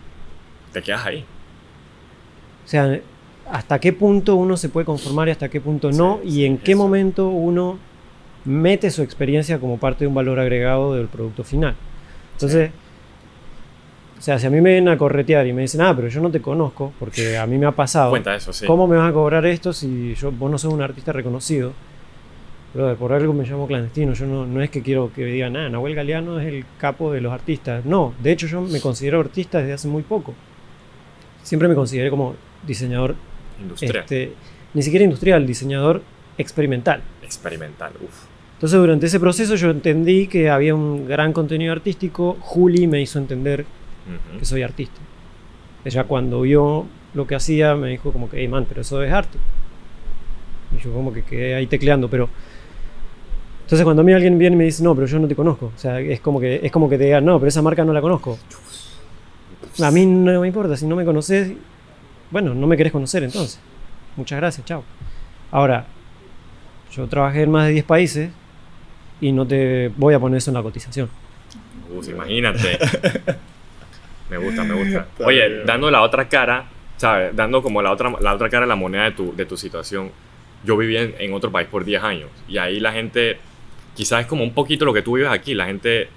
Te 0.72 0.82
quedas 0.82 1.06
ahí. 1.06 1.26
O 2.66 2.68
sea, 2.68 3.00
hasta 3.52 3.80
qué 3.80 3.94
punto 3.94 4.36
uno 4.36 4.58
se 4.58 4.70
puede 4.70 4.86
conformar 4.86 5.28
y 5.28 5.32
hasta 5.32 5.50
qué 5.50 5.60
punto 5.60 5.92
no, 5.92 6.20
y 6.24 6.46
en 6.46 6.60
qué 6.60 6.76
momento 6.76 7.30
uno 7.30 7.80
mete 8.50 8.90
su 8.90 9.04
experiencia 9.04 9.60
como 9.60 9.78
parte 9.78 10.04
de 10.04 10.08
un 10.08 10.16
valor 10.16 10.40
agregado 10.40 10.96
del 10.96 11.08
producto 11.08 11.44
final. 11.44 11.76
Entonces, 12.34 12.72
o 14.18 14.22
sea, 14.22 14.40
si 14.40 14.48
a 14.48 14.50
mí 14.50 14.60
me 14.60 14.72
vienen 14.72 14.90
a 14.90 14.98
corretear 14.98 15.46
y 15.48 15.54
me 15.54 15.62
dicen, 15.62 15.82
ah, 15.82 15.96
pero 15.96 16.08
yo 16.08 16.20
no 16.20 16.32
te 16.32 16.42
conozco, 16.42 16.92
porque 17.00 17.38
a 17.38 17.46
mí 17.46 17.58
me 17.58 17.68
ha 17.68 17.72
pasado. 17.72 18.10
Cuenta 18.10 18.36
eso, 18.36 18.52
sí. 18.52 18.66
¿Cómo 18.66 18.88
me 18.88 18.98
vas 18.98 19.10
a 19.10 19.14
cobrar 19.14 19.46
esto 19.46 19.72
si 19.72 20.16
yo, 20.16 20.32
vos 20.32 20.50
no 20.50 20.58
sos 20.58 20.74
un 20.74 20.82
artista 20.82 21.14
reconocido? 21.14 21.74
Pero 22.74 22.96
por 22.98 23.14
algo 23.14 23.34
me 23.34 23.46
llamo 23.46 23.68
clandestino. 23.68 24.14
Yo 24.14 24.26
no, 24.26 24.46
no 24.46 24.62
es 24.62 24.70
que 24.70 24.82
quiero 24.82 25.12
que 25.14 25.26
digan, 25.26 25.56
ah, 25.56 25.70
Nahuel 25.70 25.96
Galeano 25.96 26.40
es 26.40 26.48
el 26.48 26.66
capo 26.80 27.12
de 27.12 27.22
los 27.22 27.32
artistas. 27.32 27.86
No, 27.86 28.14
de 28.20 28.32
hecho 28.32 28.48
yo 28.48 28.62
me 28.62 28.82
considero 28.82 29.20
artista 29.20 29.60
desde 29.60 29.74
hace 29.74 29.88
muy 29.88 30.04
poco. 30.04 30.34
Siempre 31.44 31.68
me 31.68 31.76
consideré 31.76 32.10
como 32.10 32.36
diseñador. 32.66 33.16
Industrial. 33.62 33.98
Este, 33.98 34.34
ni 34.74 34.82
siquiera 34.82 35.04
industrial, 35.04 35.46
diseñador 35.46 36.02
experimental. 36.38 37.02
Experimental, 37.24 37.94
uff. 38.02 38.26
Entonces 38.60 38.78
durante 38.78 39.06
ese 39.06 39.22
proceso 39.22 39.56
yo 39.56 39.70
entendí 39.70 40.28
que 40.28 40.50
había 40.50 40.76
un 40.76 41.08
gran 41.08 41.32
contenido 41.32 41.72
artístico. 41.72 42.36
Juli 42.42 42.88
me 42.88 43.02
hizo 43.02 43.18
entender 43.18 43.66
que 44.38 44.44
soy 44.44 44.64
artista. 44.64 45.00
Ella 45.86 46.04
cuando 46.04 46.42
vio 46.42 46.86
lo 47.14 47.26
que 47.26 47.36
hacía 47.36 47.76
me 47.76 47.88
dijo 47.88 48.12
como 48.12 48.30
que, 48.30 48.42
hey 48.42 48.50
man, 48.50 48.66
pero 48.68 48.82
eso 48.82 49.02
es 49.02 49.14
arte. 49.14 49.38
Y 50.78 50.84
yo 50.84 50.92
como 50.92 51.14
que 51.14 51.24
quedé 51.24 51.56
ahí 51.56 51.68
tecleando, 51.68 52.10
pero... 52.10 52.28
Entonces 53.62 53.86
cuando 53.86 54.02
a 54.02 54.04
mí 54.04 54.12
alguien 54.12 54.38
viene 54.38 54.56
y 54.56 54.58
me 54.58 54.66
dice, 54.66 54.84
no, 54.84 54.94
pero 54.94 55.08
yo 55.08 55.20
no 55.20 55.30
te 55.30 55.36
conozco. 55.36 55.72
O 55.74 55.80
sea, 55.80 56.02
es 56.02 56.20
como 56.20 56.42
que, 56.42 56.60
es 56.62 56.70
como 56.70 56.90
que 56.90 56.98
te 56.98 57.06
digan, 57.06 57.24
no, 57.24 57.40
pero 57.40 57.48
esa 57.48 57.62
marca 57.62 57.86
no 57.86 57.94
la 57.94 58.02
conozco. 58.02 58.38
A 59.82 59.90
mí 59.90 60.06
no 60.06 60.42
me 60.42 60.48
importa, 60.48 60.76
si 60.76 60.86
no 60.86 60.98
me 60.98 61.06
conoces, 61.06 61.54
bueno, 62.30 62.54
no 62.54 62.68
me 62.68 62.76
querés 62.76 62.92
conocer 62.92 63.24
entonces. 63.24 63.58
Muchas 64.18 64.38
gracias, 64.38 64.66
chao. 64.66 64.84
Ahora, 65.50 65.86
yo 66.92 67.08
trabajé 67.08 67.44
en 67.44 67.52
más 67.52 67.68
de 67.68 67.72
10 67.72 67.86
países 67.86 68.32
y 69.22 69.32
no 69.32 69.46
te 69.46 69.92
voy 69.98 70.14
a 70.14 70.20
poner 70.20 70.38
eso 70.38 70.52
en 70.52 70.56
la 70.56 70.64
cotización. 70.64 71.10
imagínate. 72.08 72.80
Me 74.30 74.38
gusta, 74.38 74.64
me 74.64 74.76
gusta. 74.76 75.08
Oye, 75.26 75.64
dando 75.66 75.90
la 75.90 76.04
otra 76.04 76.30
cara, 76.30 76.66
¿sabes? 76.98 77.36
Dando 77.36 77.64
como 77.64 77.82
la 77.82 77.92
otra, 77.92 78.14
la 78.22 78.36
otra 78.36 78.48
cara 78.50 78.66
de 78.66 78.70
la 78.70 78.76
moneda 78.76 79.06
de 79.06 79.12
tu, 79.12 79.36
de 79.36 79.46
tu 79.46 79.58
situación. 79.58 80.12
Yo 80.64 80.78
viví 80.78 80.98
en, 80.98 81.34
otro 81.34 81.52
país 81.52 81.68
por 81.68 81.84
10 81.84 82.04
años 82.04 82.30
y 82.48 82.58
ahí 82.58 82.80
la 82.80 82.92
gente, 82.92 83.40
quizás 83.96 84.22
es 84.22 84.28
como 84.28 84.44
un 84.44 84.54
poquito 84.54 84.86
lo 84.86 84.94
que 84.94 85.02
tú 85.02 85.16
vives 85.16 85.32
aquí, 85.32 85.56
la 85.56 85.66
gente, 85.66 86.10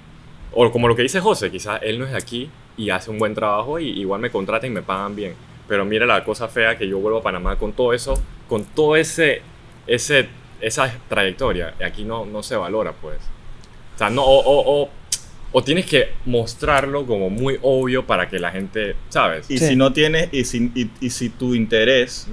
o 0.52 0.70
como 0.70 0.88
lo 0.88 0.96
que 0.96 1.02
dice 1.02 1.20
José, 1.20 1.50
quizás 1.50 1.80
él 1.82 1.98
no 1.98 2.04
es 2.04 2.10
de 2.10 2.18
aquí 2.18 2.50
y 2.76 2.90
hace 2.90 3.10
un 3.10 3.18
buen 3.18 3.34
trabajo 3.34 3.78
y 3.78 3.88
igual 3.88 4.20
me 4.20 4.30
contratan 4.30 4.70
y 4.70 4.74
me 4.74 4.82
pagan 4.82 5.16
bien. 5.16 5.34
Pero 5.68 5.84
mira 5.84 6.04
la 6.04 6.22
cosa 6.24 6.48
fea 6.48 6.76
que 6.76 6.86
yo 6.86 6.98
vuelvo 6.98 7.20
a 7.20 7.22
Panamá 7.22 7.56
con 7.56 7.72
todo 7.72 7.94
eso, 7.94 8.20
con 8.46 8.64
todo 8.64 8.96
ese, 8.96 9.40
ese 9.86 10.28
esa 10.62 10.92
trayectoria. 11.08 11.74
Y 11.78 11.82
aquí 11.82 12.04
no, 12.04 12.24
no 12.24 12.42
se 12.42 12.56
valora, 12.56 12.92
pues. 12.92 13.18
O 13.94 13.98
sea, 13.98 14.08
no, 14.08 14.24
o, 14.24 14.40
o 14.44 14.90
o 15.52 15.62
tienes 15.62 15.86
que 15.86 16.08
mostrarlo 16.24 17.06
como 17.06 17.30
muy 17.30 17.58
obvio 17.62 18.06
para 18.06 18.28
que 18.28 18.38
la 18.38 18.50
gente, 18.50 18.96
¿sabes? 19.10 19.50
Y 19.50 19.58
si 19.58 19.76
no 19.76 19.92
tienes, 19.92 20.28
y 20.32 20.44
si, 20.44 20.72
y, 21.00 21.10
si 21.10 21.28
tu 21.28 21.54
interés 21.54 22.26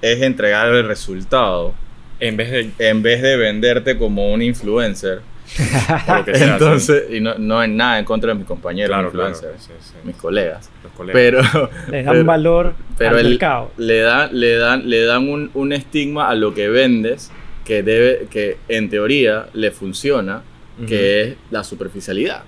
es 0.00 0.22
entregar 0.22 0.68
el 0.68 0.86
resultado, 0.88 1.74
en 2.20 2.36
vez 2.36 2.50
de, 2.50 2.70
en 2.78 3.02
vez 3.02 3.20
de 3.20 3.36
venderte 3.36 3.98
como 3.98 4.32
un 4.32 4.40
influencer, 4.40 5.20
entonces, 6.26 7.04
y 7.10 7.20
no, 7.20 7.34
no 7.36 7.60
hay 7.60 7.70
nada 7.70 7.98
en 7.98 8.06
contra 8.06 8.32
de 8.32 8.38
mis 8.38 8.46
compañeros 8.46 8.98
influencers, 9.04 9.68
mis 10.02 10.16
colegas, 10.16 10.70
pero 11.12 11.42
les 11.90 12.06
dan 12.06 12.24
valor 12.24 12.74
pero 12.96 13.18
al 13.18 13.28
mercado. 13.28 13.70
Le 13.76 14.00
dan, 14.00 14.30
le 14.32 14.56
dan, 14.56 14.88
le 14.88 15.04
dan 15.04 15.28
un, 15.28 15.50
un 15.52 15.72
estigma 15.74 16.30
a 16.30 16.34
lo 16.34 16.54
que 16.54 16.70
vendes 16.70 17.30
que 17.64 17.82
debe, 17.82 18.26
que 18.30 18.58
en 18.68 18.88
teoría 18.88 19.48
le 19.52 19.70
funciona, 19.70 20.42
que 20.86 21.22
es 21.22 21.36
la 21.50 21.62
superficialidad. 21.62 22.42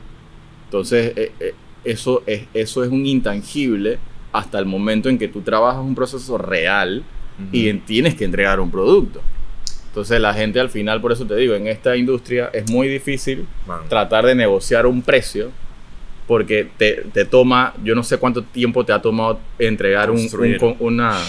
Entonces, 0.64 1.12
eh, 1.16 1.32
eh, 1.38 1.54
eso, 1.84 2.22
es, 2.26 2.42
eso 2.54 2.82
es 2.82 2.90
un 2.90 3.06
intangible 3.06 3.98
hasta 4.32 4.58
el 4.58 4.66
momento 4.66 5.08
en 5.08 5.16
que 5.16 5.28
tú 5.28 5.42
trabajas 5.42 5.82
un 5.82 5.94
proceso 5.94 6.36
real 6.36 7.04
y 7.52 7.72
tienes 7.74 8.14
que 8.14 8.24
entregar 8.24 8.60
un 8.60 8.70
producto. 8.70 9.20
Entonces 9.88 10.20
la 10.20 10.34
gente 10.34 10.60
al 10.60 10.68
final, 10.68 11.00
por 11.00 11.12
eso 11.12 11.26
te 11.26 11.36
digo, 11.36 11.54
en 11.54 11.68
esta 11.68 11.96
industria 11.96 12.50
es 12.52 12.70
muy 12.70 12.88
difícil 12.88 13.46
tratar 13.88 14.26
de 14.26 14.34
negociar 14.34 14.86
un 14.86 15.00
precio 15.00 15.50
porque 16.26 16.68
te, 16.76 17.04
te, 17.12 17.24
toma, 17.24 17.74
yo 17.84 17.94
no 17.94 18.02
sé 18.02 18.18
cuánto 18.18 18.42
tiempo 18.42 18.84
te 18.84 18.92
ha 18.92 19.00
tomado 19.00 19.38
entregar, 19.58 20.10
un, 20.10 20.28
una, 20.80 21.20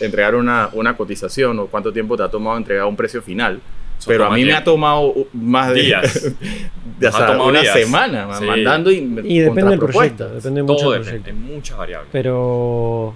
entregar 0.00 0.34
una, 0.34 0.68
una 0.72 0.96
cotización 0.96 1.58
o 1.60 1.66
cuánto 1.66 1.92
tiempo 1.92 2.16
te 2.16 2.24
ha 2.24 2.28
tomado 2.28 2.58
entregar 2.58 2.86
un 2.86 2.96
precio 2.96 3.22
final. 3.22 3.60
Pero 4.06 4.26
a 4.26 4.30
mí 4.30 4.44
me 4.44 4.52
ha 4.52 4.62
tomado 4.62 5.14
más 5.32 5.72
de, 5.72 5.80
días. 5.80 6.32
de 6.98 7.08
hasta 7.08 7.40
una 7.40 7.64
semana 7.64 8.26
mandando 8.26 8.90
y, 8.90 8.96
y 9.24 9.38
depende 9.38 9.70
del 9.70 9.78
proyecto. 9.78 10.28
Depende 10.28 10.62
mucho 10.62 10.90
del 10.90 11.02
proyecto. 11.02 11.32
muchas 11.32 11.78
variables. 11.78 12.10
Pero 12.12 13.14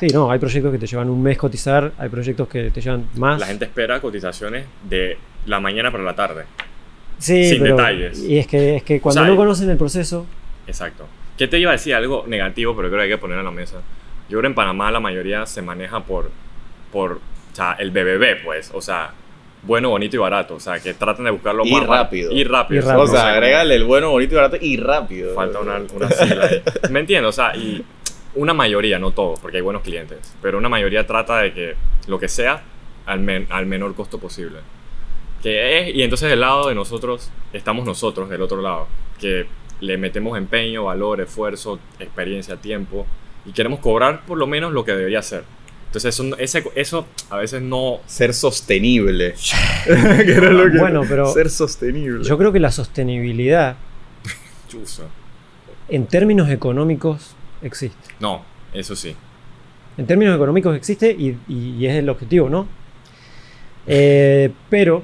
sí, 0.00 0.08
no, 0.08 0.30
hay 0.30 0.40
proyectos 0.40 0.72
que 0.72 0.78
te 0.78 0.86
llevan 0.86 1.10
un 1.10 1.22
mes 1.22 1.38
cotizar, 1.38 1.92
hay 1.98 2.08
proyectos 2.08 2.48
que 2.48 2.70
te 2.72 2.80
llevan 2.80 3.06
más. 3.14 3.38
La 3.38 3.46
gente 3.46 3.66
espera 3.66 4.00
cotizaciones 4.00 4.66
de 4.88 5.16
la 5.46 5.60
mañana 5.60 5.92
para 5.92 6.02
la 6.02 6.16
tarde. 6.16 6.44
Sí, 7.18 7.48
sin 7.48 7.62
detalles. 7.62 8.18
Y 8.18 8.38
es 8.38 8.46
que, 8.46 8.76
es 8.76 8.82
que 8.82 9.00
cuando 9.00 9.24
no 9.24 9.36
conocen 9.36 9.70
el 9.70 9.76
proceso. 9.76 10.26
Exacto. 10.66 11.06
¿Qué 11.36 11.48
te 11.48 11.58
iba 11.58 11.70
a 11.70 11.72
decir? 11.72 11.94
Algo 11.94 12.24
negativo, 12.26 12.74
pero 12.74 12.88
creo 12.88 13.00
que 13.00 13.04
hay 13.04 13.10
que 13.10 13.18
poner 13.18 13.38
a 13.38 13.42
la 13.42 13.50
mesa. 13.50 13.76
Yo 14.28 14.38
creo 14.38 14.42
que 14.42 14.46
en 14.48 14.54
Panamá 14.54 14.90
la 14.90 15.00
mayoría 15.00 15.46
se 15.46 15.62
maneja 15.62 16.00
por, 16.00 16.30
por 16.92 17.12
o 17.12 17.54
sea, 17.54 17.76
el 17.78 17.90
BBB, 17.90 18.44
pues. 18.44 18.70
O 18.74 18.80
sea, 18.80 19.12
bueno, 19.62 19.90
bonito 19.90 20.16
y 20.16 20.18
barato. 20.18 20.54
O 20.54 20.60
sea, 20.60 20.80
que 20.80 20.94
traten 20.94 21.26
de 21.26 21.30
buscarlo 21.30 21.64
y 21.64 21.72
más 21.72 21.86
rápido. 21.86 22.32
Y 22.32 22.44
rápido. 22.44 22.82
Y 22.82 22.96
O 22.96 23.06
sea, 23.06 23.32
agrégale 23.32 23.74
el 23.74 23.84
bueno, 23.84 24.10
bonito 24.10 24.34
y 24.34 24.36
barato 24.36 24.56
y 24.60 24.76
rápido. 24.76 25.34
Falta 25.34 25.60
una, 25.60 25.80
una 25.94 26.08
sigla 26.08 26.48
¿Me 26.90 27.00
entiendes? 27.00 27.28
O 27.28 27.32
sea, 27.32 27.54
y 27.54 27.84
una 28.36 28.54
mayoría, 28.54 28.98
no 28.98 29.10
todos, 29.12 29.40
porque 29.40 29.56
hay 29.58 29.62
buenos 29.62 29.82
clientes, 29.82 30.34
pero 30.42 30.58
una 30.58 30.68
mayoría 30.68 31.06
trata 31.06 31.38
de 31.38 31.52
que 31.52 31.74
lo 32.06 32.18
que 32.18 32.28
sea 32.28 32.62
al, 33.06 33.46
al 33.50 33.66
menor 33.66 33.94
costo 33.94 34.18
posible. 34.18 34.58
Que 35.42 35.80
es, 35.80 35.94
y 35.94 36.02
entonces 36.02 36.28
del 36.30 36.40
lado 36.40 36.68
de 36.68 36.74
nosotros 36.74 37.30
estamos 37.52 37.86
nosotros, 37.86 38.28
del 38.28 38.42
otro 38.42 38.60
lado, 38.60 38.88
que 39.20 39.46
le 39.80 39.98
metemos 39.98 40.36
empeño, 40.38 40.84
valor, 40.84 41.20
esfuerzo, 41.20 41.78
experiencia, 41.98 42.56
tiempo 42.56 43.06
y 43.44 43.52
queremos 43.52 43.80
cobrar 43.80 44.24
por 44.26 44.38
lo 44.38 44.46
menos 44.46 44.72
lo 44.72 44.84
que 44.84 44.92
debería 44.92 45.22
ser. 45.22 45.44
Entonces 45.86 46.14
eso, 46.14 46.36
ese, 46.38 46.64
eso 46.74 47.06
a 47.30 47.38
veces 47.38 47.62
no... 47.62 48.00
Ser 48.06 48.34
sostenible. 48.34 49.34
bueno, 50.78 51.02
pero... 51.08 51.32
Ser 51.32 51.48
sostenible. 51.48 52.24
Yo 52.24 52.36
creo 52.36 52.52
que 52.52 52.60
la 52.60 52.70
sostenibilidad... 52.70 53.76
En 55.88 56.06
términos 56.06 56.50
económicos 56.50 57.34
existe. 57.62 57.96
No, 58.20 58.42
eso 58.74 58.96
sí. 58.96 59.14
En 59.96 60.06
términos 60.06 60.34
económicos 60.34 60.76
existe 60.76 61.12
y, 61.12 61.86
es 61.86 61.94
el 61.94 62.08
objetivo, 62.08 62.50
¿no? 62.50 62.66
Eh, 63.86 64.50
pero 64.68 65.02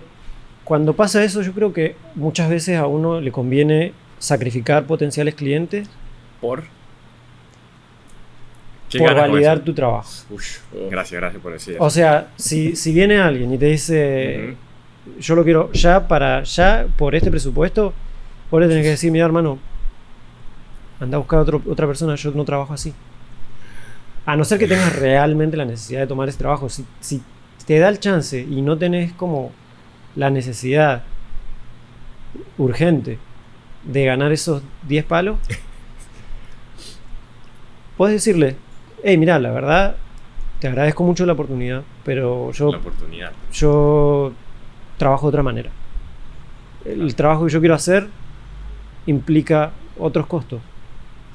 cuando 0.65 0.95
pasa 0.95 1.25
eso, 1.25 1.43
yo 1.43 1.53
creo 1.53 1.73
que 1.73 1.95
muchas 2.17 2.51
veces 2.51 2.77
a 2.77 2.87
uno 2.87 3.21
le 3.21 3.33
conviene 3.33 3.93
sacrificar 4.23 4.87
potenciales 4.87 5.35
clientes. 5.35 5.89
¿Por? 6.41 6.63
Por 8.97 9.15
validar 9.15 9.61
tu 9.61 9.75
trabajo. 9.75 10.09
gracias, 10.91 11.21
gracias 11.21 11.43
por 11.43 11.53
decir 11.53 11.77
O 11.81 11.91
sea, 11.91 12.29
si, 12.37 12.77
si 12.77 12.93
viene 12.93 13.19
alguien 13.19 13.53
y 13.53 13.59
te 13.59 13.67
dice, 13.67 14.55
yo 15.19 15.35
lo 15.35 15.43
quiero 15.43 15.73
ya 15.73 16.07
para 16.07 16.43
ya, 16.45 16.87
por 16.97 17.15
este 17.15 17.31
presupuesto, 17.31 17.93
vos 18.51 18.61
le 18.61 18.69
tenés 18.69 18.85
que 18.85 18.91
decir, 18.91 19.11
mira 19.11 19.25
hermano, 19.25 19.59
anda 21.01 21.17
a 21.17 21.19
buscar 21.19 21.41
a 21.41 21.43
otra 21.43 21.87
persona, 21.87 22.15
yo 22.15 22.31
no 22.31 22.45
trabajo 22.45 22.75
así. 22.75 22.95
A 24.25 24.37
no 24.37 24.45
ser 24.45 24.59
que 24.61 24.69
tengas 24.69 24.95
realmente 24.95 25.57
la 25.57 25.65
necesidad 25.65 26.01
de 26.01 26.07
tomar 26.07 26.29
ese 26.29 26.39
trabajo. 26.39 26.69
Si, 26.69 26.85
si 27.01 27.23
te 27.67 27.79
da 27.81 27.89
el 27.89 27.99
chance 27.99 28.39
y 28.39 28.63
no 28.63 28.79
tenés 28.79 29.13
como 29.15 29.51
la 30.15 30.31
necesidad 30.31 31.03
urgente 32.59 33.19
de 33.85 34.05
ganar 34.05 34.33
esos 34.33 34.63
10 34.89 35.05
palos, 35.05 35.39
puedes 37.97 38.15
decirle, 38.17 38.57
hey, 39.03 39.17
mira, 39.17 39.39
la 39.39 39.51
verdad, 39.51 39.97
te 40.61 40.69
agradezco 40.69 41.05
mucho 41.05 41.27
la 41.27 41.33
oportunidad, 41.33 41.83
pero 42.05 42.53
yo, 42.53 42.71
yo 43.53 44.33
trabajo 44.97 45.27
de 45.27 45.29
otra 45.29 45.43
manera. 45.43 45.71
El 46.85 47.15
trabajo 47.15 47.47
que 47.47 47.53
yo 47.53 47.61
quiero 47.61 47.75
hacer 47.75 48.09
implica 49.07 49.73
otros 49.99 50.27
costos. 50.27 50.61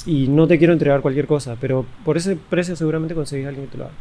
Y 0.06 0.28
no 0.28 0.48
te 0.48 0.58
quiero 0.58 0.74
entregar 0.74 1.02
cualquier 1.02 1.28
cosa, 1.28 1.58
pero 1.60 1.86
por 2.06 2.16
ese 2.16 2.38
precio 2.38 2.76
seguramente 2.76 3.14
conseguís 3.14 3.46
a 3.46 3.50
alguien 3.50 3.66
que 3.66 3.74
te 3.74 3.78
lo 3.78 3.86
haga. 3.86 3.94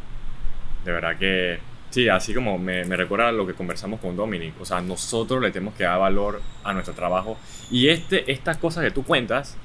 De 0.85 0.91
verdad 0.91 1.17
que 1.17 1.59
sí, 1.97 2.09
así 2.09 2.31
como 2.31 2.59
me, 2.59 2.85
me 2.85 2.95
recuerda 2.95 3.31
lo 3.31 3.47
que 3.47 3.55
conversamos 3.55 3.99
con 3.99 4.15
Dominic. 4.15 4.53
O 4.61 4.65
sea, 4.65 4.81
nosotros 4.81 5.41
le 5.41 5.49
tenemos 5.49 5.73
que 5.73 5.83
dar 5.83 5.99
valor 5.99 6.41
a 6.63 6.71
nuestro 6.73 6.93
trabajo. 6.93 7.37
Y 7.71 7.89
este, 7.89 8.31
estas 8.31 8.57
cosas 8.57 8.83
que 8.83 8.91
tú 8.91 9.03
cuentas, 9.03 9.57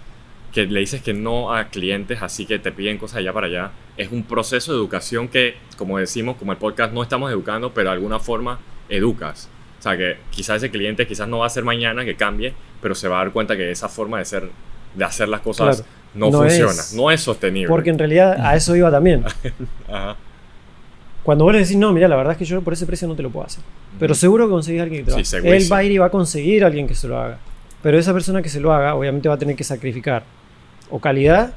que 0.50 0.64
le 0.64 0.80
dices 0.80 1.02
que 1.02 1.12
no 1.12 1.54
a 1.54 1.64
clientes 1.64 2.22
así 2.22 2.46
que 2.46 2.58
te 2.58 2.72
piden 2.72 2.96
cosas 2.96 3.18
allá 3.18 3.34
para 3.34 3.48
allá, 3.48 3.70
es 3.98 4.10
un 4.10 4.22
proceso 4.22 4.72
de 4.72 4.78
educación 4.78 5.28
que, 5.28 5.56
como 5.76 5.98
decimos, 5.98 6.36
como 6.38 6.52
el 6.52 6.58
podcast 6.58 6.94
no 6.94 7.02
estamos 7.02 7.30
educando, 7.30 7.74
pero 7.74 7.90
de 7.90 7.96
alguna 7.96 8.18
forma 8.18 8.60
educas. 8.88 9.50
O 9.78 9.82
sea, 9.82 9.98
que 9.98 10.16
quizás 10.30 10.56
ese 10.56 10.70
cliente 10.70 11.06
quizás 11.06 11.28
no 11.28 11.40
va 11.40 11.46
a 11.46 11.50
ser 11.50 11.64
mañana 11.64 12.02
que 12.02 12.16
cambie, 12.16 12.54
pero 12.80 12.94
se 12.94 13.08
va 13.08 13.20
a 13.20 13.24
dar 13.24 13.32
cuenta 13.34 13.58
que 13.58 13.70
esa 13.70 13.90
forma 13.90 14.18
de 14.18 14.24
ser, 14.24 14.48
de 14.94 15.04
hacer 15.04 15.28
las 15.28 15.42
cosas 15.42 15.84
no, 16.14 16.32
funciona, 16.32 16.82
no 16.94 17.10
es 17.10 17.20
sostenible. 17.20 17.68
Porque 17.68 17.90
en 17.90 17.98
realidad 17.98 18.38
a 18.40 18.56
eso 18.56 18.74
iba 18.74 18.90
también. 18.90 19.22
Ajá. 19.86 20.16
Cuando 21.22 21.44
vos 21.44 21.52
le 21.52 21.61
decís, 21.61 21.76
no, 21.76 21.92
mira, 21.92 22.08
la 22.08 22.16
verdad 22.16 22.32
es 22.32 22.38
que 22.38 22.44
yo 22.44 22.61
por 22.62 22.72
ese 22.72 22.85
precio 22.87 23.06
no 23.06 23.14
te 23.14 23.22
lo 23.22 23.30
puedo 23.30 23.46
hacer. 23.46 23.62
Pero 23.98 24.14
seguro 24.14 24.46
que 24.46 24.50
conseguís 24.50 24.80
a 24.80 24.85
alguien 24.85 25.04
que 25.04 25.12
te 25.12 25.16
lo 25.16 25.24
haga. 25.24 25.56
Él 25.56 25.72
va 25.72 25.76
a 25.78 25.85
ir 25.85 25.92
y 25.92 25.98
va 25.98 26.06
a 26.06 26.11
conseguir 26.11 26.64
a 26.64 26.66
alguien 26.66 26.87
que 26.88 26.94
se 26.94 27.06
lo 27.06 27.18
haga. 27.18 27.38
Pero 27.82 27.98
esa 27.98 28.12
persona 28.12 28.42
que 28.42 28.48
se 28.48 28.61
lo 28.61 28.72
haga, 28.72 28.94
obviamente 28.94 29.28
va 29.28 29.37
a 29.37 29.38
tener 29.38 29.56
que 29.56 29.64
sacrificar 29.64 30.24
o 30.90 30.98
calidad 30.98 31.54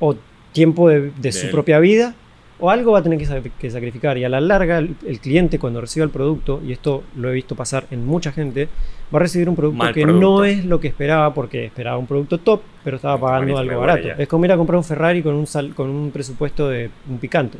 o 0.00 0.16
tiempo 0.52 0.88
de, 0.88 1.32
su 1.32 1.50
propia 1.50 1.78
vida 1.78 2.14
o 2.60 2.70
algo 2.70 2.92
va 2.92 2.98
a 2.98 3.02
tener 3.02 3.18
que, 3.18 3.70
sacrificar. 3.70 4.18
Y 4.18 4.24
a 4.24 4.28
la 4.28 4.40
larga, 4.40 4.78
el, 4.78 5.20
cliente 5.20 5.58
cuando 5.58 5.80
reciba 5.80 6.04
el 6.04 6.10
producto, 6.10 6.60
y 6.66 6.72
esto 6.72 7.04
lo 7.16 7.30
he 7.30 7.32
visto 7.32 7.54
pasar 7.54 7.86
en 7.90 8.04
mucha 8.04 8.32
gente, 8.32 8.68
va 9.14 9.18
a 9.18 9.22
recibir 9.22 9.48
un 9.48 9.54
producto 9.54 9.92
que 9.92 10.04
no 10.04 10.44
es 10.44 10.64
lo 10.64 10.80
que 10.80 10.88
esperaba 10.88 11.32
porque 11.34 11.66
esperaba 11.66 11.98
un 11.98 12.06
producto 12.06 12.38
top, 12.38 12.62
pero 12.82 12.96
estaba 12.96 13.18
pagando 13.18 13.58
algo 13.58 13.80
barato. 13.80 14.08
Es 14.18 14.28
como 14.28 14.44
ir 14.44 14.52
a 14.52 14.56
comprar 14.56 14.76
un 14.76 14.84
Ferrari 14.84 15.22
con 15.22 15.34
un, 15.34 15.46
con 15.74 15.88
un 15.88 16.10
presupuesto 16.10 16.68
de 16.68 16.90
un 17.08 17.18
picante. 17.18 17.58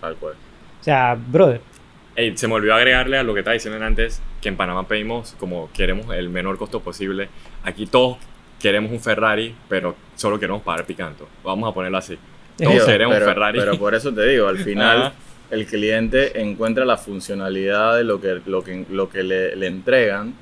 Tal, 0.00 0.16
cual. 0.16 0.34
O 0.80 0.84
sea, 0.84 1.14
brother. 1.14 1.60
se 2.34 2.48
me 2.48 2.54
olvidó 2.54 2.74
agregarle 2.74 3.18
a 3.18 3.22
lo 3.22 3.34
que 3.34 3.40
estaba 3.40 3.54
diciendo 3.54 3.84
antes, 3.84 4.20
que 4.40 4.48
en 4.48 4.56
Panamá 4.56 4.86
pedimos 4.88 5.34
como 5.38 5.70
queremos 5.72 6.14
el 6.14 6.28
menor 6.28 6.58
costo 6.58 6.80
posible. 6.80 7.28
Aquí 7.64 7.86
todos 7.86 8.18
queremos 8.60 8.90
un 8.90 9.00
Ferrari, 9.00 9.54
pero 9.68 9.94
solo 10.16 10.38
queremos 10.38 10.62
pagar 10.62 10.84
picante. 10.86 11.24
Vamos 11.44 11.70
a 11.70 11.74
ponerlo 11.74 11.98
así. 11.98 12.18
Todos 12.56 12.84
queremos 12.84 13.16
un 13.16 13.22
Ferrari. 13.22 13.58
Pero 13.58 13.78
por 13.78 13.94
eso 13.94 14.12
te 14.12 14.26
digo, 14.26 14.48
al 14.48 14.58
final 14.64 15.12
el 15.50 15.66
cliente 15.66 16.40
encuentra 16.40 16.84
la 16.84 16.96
funcionalidad 16.96 17.96
de 17.96 18.04
lo 18.04 18.20
que, 18.20 18.40
lo 18.46 18.62
que, 18.62 18.84
lo 18.90 19.08
que 19.08 19.22
le, 19.22 19.56
le 19.56 19.66
entregan, 19.66 20.34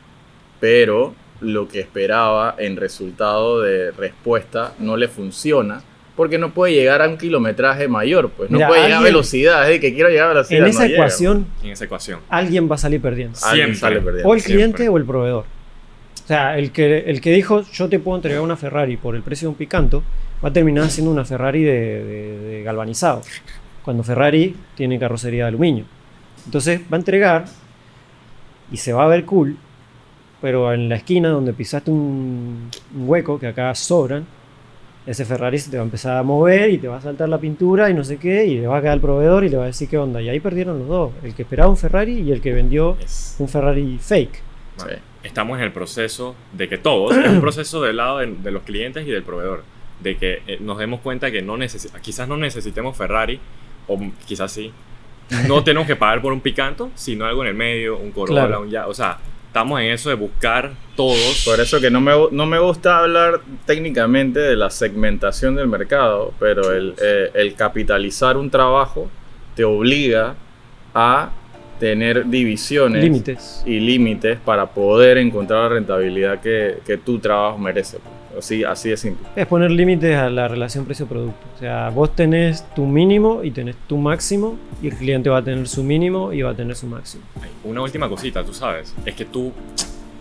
pero 0.61 1.15
lo 1.41 1.69
que 1.69 1.81
esperaba 1.81 2.57
en 2.59 2.77
resultado 2.77 3.61
de 3.61 3.93
respuesta 3.93 4.75
no 4.79 4.97
le 4.97 5.09
funciona 5.09 5.83
porque 6.19 6.37
no 6.37 6.53
puede 6.53 6.75
llegar 6.75 7.01
a 7.01 7.09
un 7.09 7.17
kilometraje 7.17 7.87
mayor, 7.87 8.31
pues 8.31 8.51
no 8.51 8.59
puede 8.67 8.83
llegar 8.83 8.99
a 8.99 9.03
velocidad, 9.03 9.71
es 9.71 9.79
que 9.79 9.95
quiero 9.95 10.09
llegar 10.09 10.25
a 10.25 10.29
velocidad. 10.31 10.63
En 10.63 10.67
esa 10.67 10.87
ecuación, 10.87 11.47
en 11.63 11.71
esa 11.71 11.85
ecuación, 11.85 12.19
alguien 12.29 12.69
va 12.69 12.75
a 12.75 12.79
salir 12.79 13.01
perdiendo. 13.01 13.39
Alguien 13.45 13.77
sale 13.77 14.01
perdiendo. 14.01 14.29
O 14.29 14.35
el 14.35 14.43
cliente 14.43 14.89
o 14.89 14.97
el 14.97 15.05
proveedor. 15.05 15.45
O 15.45 16.27
sea, 16.27 16.59
el 16.59 16.73
que, 16.73 17.05
el 17.07 17.21
que 17.21 17.31
dijo 17.31 17.63
yo 17.71 17.89
te 17.89 18.01
puedo 18.01 18.17
entregar 18.17 18.41
una 18.41 18.57
Ferrari 18.57 18.97
por 18.97 19.15
el 19.15 19.23
precio 19.23 19.47
de 19.47 19.51
un 19.51 19.55
picanto, 19.55 20.03
va 20.45 20.49
a 20.49 20.53
terminar 20.53 20.91
siendo 20.91 21.13
una 21.13 21.25
Ferrari 21.25 21.63
de, 21.63 22.63
galvanizado, 22.65 23.23
cuando 23.85 24.03
Ferrari 24.03 24.57
tiene 24.75 24.99
carrocería 24.99 25.45
de 25.45 25.49
aluminio. 25.51 25.85
Entonces 26.47 26.81
va 26.81 26.97
a 26.97 26.99
entregar 26.99 27.45
y 28.73 28.77
se 28.77 28.93
va 28.93 29.05
a 29.05 29.07
ver 29.07 29.25
cool, 29.25 29.57
pero 30.41 30.73
en 30.73 30.89
la 30.89 30.97
esquina 30.97 31.29
donde 31.29 31.53
pisaste 31.53 31.93
un, 31.93 32.71
un 32.97 33.09
hueco, 33.09 33.39
que 33.39 33.47
acá 33.47 33.73
sobran, 33.77 34.27
ese 35.09 35.25
Ferrari 35.25 35.59
se 35.59 35.71
te 35.71 35.79
va 35.79 35.83
a 35.83 35.87
empezar 35.87 36.19
a 36.19 36.23
mover 36.23 36.69
y 36.69 36.77
te 36.77 36.87
va 36.87 36.99
a 36.99 37.01
saltar 37.01 37.31
la 37.31 37.39
pintura 37.39 37.89
y 37.89 37.95
no 37.95 38.05
sé 38.05 38.19
qué, 38.19 38.45
y 38.45 38.59
le 38.59 38.67
va 38.67 38.77
a 38.77 38.81
quedar 38.83 38.95
el 38.95 39.01
proveedor 39.01 39.43
y 39.43 39.49
le 39.49 39.57
va 39.57 39.63
a 39.63 39.69
decir 39.69 39.89
qué 39.89 39.97
onda. 39.97 40.21
Y 40.21 40.29
ahí 40.29 40.39
perdieron 40.39 40.79
los 40.79 40.87
dos, 40.87 41.13
el 41.23 41.35
que 41.35 41.43
esperaba 41.43 41.71
un 41.71 41.79
Ferrari 41.79 42.21
y 42.21 42.31
el 42.31 42.43
que 42.43 42.53
vendió 42.53 42.99
un 43.39 43.49
Ferrari 43.49 43.99
fake. 43.99 44.43
Estamos 45.23 45.57
en 45.59 45.65
el 45.65 45.73
proceso 45.73 46.37
de 46.53 46.69
que 46.69 46.77
todos, 46.77 47.17
es 47.17 47.27
un 47.27 47.41
proceso 47.41 47.81
del 47.81 47.97
lado 47.97 48.19
de, 48.19 48.51
los 48.51 48.63
clientes 48.65 49.07
y 49.07 49.11
del 49.11 49.23
proveedor, 49.23 49.65
de 50.01 50.19
que 50.19 50.43
eh, 50.47 50.59
nos 50.61 50.77
demos 50.77 51.01
cuenta 51.01 51.31
que 51.31 51.41
no 51.41 51.57
quizás 52.03 52.29
no 52.29 52.37
necesitemos 52.37 52.95
Ferrari, 52.95 53.41
o 53.87 53.99
quizás 54.27 54.53
sí, 54.53 54.73
no 55.47 55.65
tenemos 55.65 55.87
que 55.87 55.97
pagar 55.97 56.21
por 56.21 56.35
un 56.35 56.43
picanto, 56.43 56.91
sino 56.95 57.25
algo 57.25 57.43
en 57.43 57.49
el 57.49 57.55
medio, 57.55 57.97
un 57.97 58.13
Corolla, 58.13 58.59
un 58.59 58.69
ya, 58.69 58.87
o 58.87 58.93
sea, 58.93 59.19
estamos 59.49 59.81
en 59.81 59.87
eso 59.87 60.11
de 60.11 60.15
buscar 60.15 60.73
todos. 60.95 61.43
Por 61.45 61.59
eso 61.59 61.81
que 61.81 61.91
no 61.91 62.01
me, 62.01 62.13
no 62.31 62.47
me 62.47 62.59
gusta 62.59 62.99
hablar 62.99 63.41
técnicamente 63.67 64.39
de 64.39 64.57
la 64.57 64.71
segmentación 64.71 65.57
del 65.57 65.67
mercado, 65.67 66.33
pero 66.39 66.73
el, 66.73 66.95
eh, 67.03 67.31
el 67.35 67.55
capitalizar 67.55 68.37
un 68.37 68.51
trabajo 68.51 69.11
te 69.57 69.65
obliga 69.65 70.37
a 70.95 71.31
tener 71.81 72.27
divisiones 72.27 73.03
límites. 73.03 73.63
y 73.65 73.81
límites 73.81 74.39
para 74.45 74.67
poder 74.67 75.19
encontrar 75.19 75.63
la 75.63 75.69
rentabilidad 75.71 76.41
que, 76.41 76.79
que 76.85 76.99
tu 76.99 77.19
trabajo 77.19 77.59
merece. 77.59 77.99
Así, 78.39 78.65
así 78.65 78.91
de 78.91 78.97
simple. 78.97 79.27
Es 79.35 79.47
poner 79.47 79.71
límites 79.71 80.17
a 80.17 80.31
la 80.31 80.49
relación 80.49 80.85
precio-producto. 80.85 81.47
O 81.57 81.59
sea, 81.59 81.91
vos 81.91 82.15
tenés 82.15 82.65
tu 82.75 82.87
mínimo 82.87 83.43
y 83.43 83.51
tenés 83.51 83.77
tu 83.87 83.97
máximo 83.97 84.57
y 84.81 84.89
el 84.89 84.95
cliente 84.95 85.29
va 85.29 85.39
a 85.39 85.45
tener 85.45 85.67
su 85.69 85.83
mínimo 85.83 86.33
y 86.33 86.43
va 86.43 86.51
a 86.51 86.55
tener 86.55 86.77
su 86.77 86.87
máximo. 86.87 87.25
Una 87.65 87.83
última 87.83 88.09
cosita, 88.09 88.45
tú 88.45 88.55
sabes, 88.55 88.95
es 89.05 89.15
que 89.15 89.25
tú, 89.25 89.53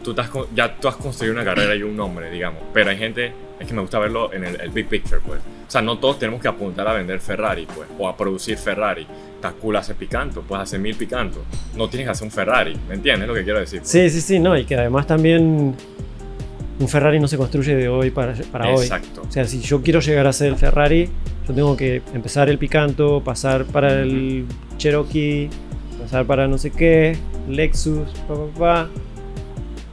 tú 0.04 0.16
has, 0.18 0.30
ya 0.56 0.76
tú 0.76 0.88
has 0.88 0.96
construido 0.96 1.34
una 1.34 1.44
carrera 1.44 1.76
y 1.76 1.84
un 1.84 1.96
nombre, 1.96 2.32
digamos, 2.32 2.62
pero 2.74 2.90
hay 2.90 2.98
gente, 2.98 3.34
es 3.60 3.68
que 3.68 3.74
me 3.74 3.82
gusta 3.82 4.00
verlo 4.00 4.34
en 4.34 4.44
el, 4.44 4.70
big 4.72 4.88
picture, 4.88 5.22
pues. 5.26 5.40
O 5.40 5.72
sea, 5.72 5.82
no 5.82 5.98
todos 5.98 6.18
tenemos 6.18 6.42
que 6.42 6.48
apuntar 6.48 6.88
a 6.88 6.94
vender 6.94 7.20
Ferrari, 7.20 7.68
pues, 7.74 7.88
o 8.00 8.08
a 8.08 8.15
producir 8.15 8.58
Ferrari. 8.58 9.06
Estás 9.36 9.54
cool 9.54 9.76
hacer 9.76 9.96
picanto, 9.96 10.42
puedes 10.42 10.63
hacer 10.63 10.80
mil 10.80 10.96
picantos. 10.96 11.44
No 11.76 11.88
tienes 11.88 12.08
que 12.08 12.12
hacer 12.12 12.26
un 12.26 12.32
Ferrari, 12.32 12.76
¿me 12.88 12.96
entiendes 12.96 13.28
lo 13.28 13.36
que 13.36 13.44
quiero 13.44 13.60
decir? 13.60 13.82
Sí, 13.84 14.10
sí, 14.10 14.22
sí, 14.22 14.40
no, 14.40 14.58
y 14.58 14.65
que 14.65 14.76
además 14.76 15.06
también 15.06 15.76
un 16.80 16.88
Ferrari 16.88 17.19
no 17.19 17.28
se 17.28 17.38
construye 17.38 17.75
de 17.75 17.88
hoy 17.88 18.12
para, 18.12 18.34
para 18.52 18.69
hoy. 18.69 18.84
Exacto. 18.84 19.23
O 19.28 19.32
sea, 19.32 19.46
si 19.46 19.62
yo 19.62 19.82
quiero 19.82 20.00
llegar 20.00 20.28
a 20.28 20.34
ser 20.34 20.50
el 20.50 20.58
Ferrari, 20.58 21.10
yo 21.48 21.54
tengo 21.54 21.75
que 21.75 22.02
empezar 22.13 22.50
el 22.50 22.58
Picanto, 22.58 23.21
pasar 23.23 23.65
para 23.65 24.02
el 24.02 24.46
Cherokee, 24.78 25.50
pasar 26.00 26.25
para 26.25 26.48
no 26.48 26.58
sé 26.58 26.71
qué, 26.71 27.17
Lexus, 27.50 28.10
pa, 28.58 28.90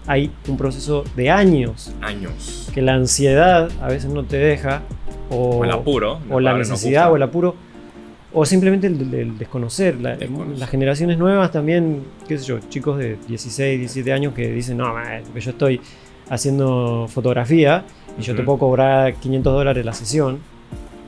Hay 0.07 0.30
un 0.49 0.57
proceso 0.57 1.05
de 1.16 1.30
años. 1.30 1.95
Años. 2.03 2.70
Que 2.74 2.82
la 2.82 2.95
ansiedad 2.95 3.70
a 3.80 3.89
veces 3.89 4.11
no 4.11 4.24
te 4.24 4.37
deja. 4.37 4.82
O, 5.30 5.64
el 5.64 5.70
apuro. 5.70 6.20
O 6.28 6.41
la 6.41 6.57
necesidad 6.57 7.11
o 7.11 7.16
el 7.16 7.22
apuro. 7.22 7.55
O 8.35 8.45
simplemente 8.45 8.89
el, 8.89 9.39
desconocer. 9.39 9.97
Las 10.01 10.68
generaciones 10.68 11.16
nuevas 11.16 11.53
también, 11.53 12.03
qué 12.28 12.37
sé 12.37 12.45
yo, 12.45 12.59
chicos 12.68 12.99
de 12.99 13.16
16, 13.28 13.78
17 13.78 14.12
años 14.12 14.35
que 14.35 14.49
dicen, 14.51 14.76
no, 14.76 14.93
que 15.32 15.41
yo 15.41 15.53
estoy 15.53 15.80
haciendo 16.29 17.07
fotografía 17.09 17.85
y 18.18 18.22
yo 18.22 18.35
te 18.35 18.43
puedo 18.43 18.59
cobrar 18.59 19.14
500 19.14 19.53
dólares 19.53 19.85
la 19.85 19.93
sesión, 19.93 20.39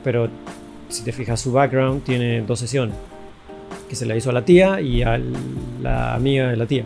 pero 0.03 0.29
si 0.89 1.03
te 1.03 1.11
fijas 1.11 1.39
su 1.39 1.51
background, 1.51 2.03
tiene 2.03 2.41
dos 2.41 2.59
sesiones. 2.59 2.95
Que 3.89 3.95
se 3.95 4.05
la 4.05 4.15
hizo 4.15 4.29
a 4.29 4.33
la 4.33 4.43
tía 4.43 4.81
y 4.81 5.03
a 5.03 5.19
la 5.81 6.13
amiga 6.13 6.49
de 6.49 6.57
la 6.57 6.65
tía. 6.65 6.83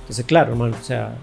Entonces, 0.00 0.24
claro, 0.26 0.52
hermano, 0.52 0.76
o 0.80 0.84
sea, 0.84 1.14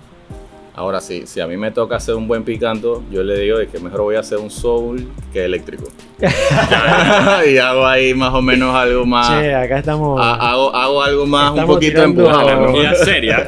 Ahora 0.79 1.01
sí, 1.01 1.23
si 1.25 1.41
a 1.41 1.45
mí 1.45 1.57
me 1.57 1.71
toca 1.71 1.97
hacer 1.97 2.15
un 2.15 2.25
buen 2.25 2.45
picanto, 2.45 3.03
yo 3.11 3.21
le 3.21 3.37
digo 3.37 3.57
de 3.57 3.67
que 3.67 3.79
mejor 3.79 3.99
voy 3.99 4.15
a 4.15 4.21
hacer 4.21 4.37
un 4.37 4.49
soul 4.49 5.11
que 5.33 5.43
eléctrico. 5.43 5.89
y 7.51 7.57
hago 7.57 7.85
ahí 7.85 8.13
más 8.13 8.33
o 8.33 8.41
menos 8.41 8.73
algo 8.73 9.05
más. 9.05 9.27
Che, 9.27 9.53
acá 9.53 9.79
estamos. 9.79 10.17
hago, 10.23 10.73
hago 10.73 11.03
algo 11.03 11.25
más, 11.25 11.51
un 11.51 11.65
poquito 11.65 12.01
empujado. 12.01 12.95
seria. 13.03 13.45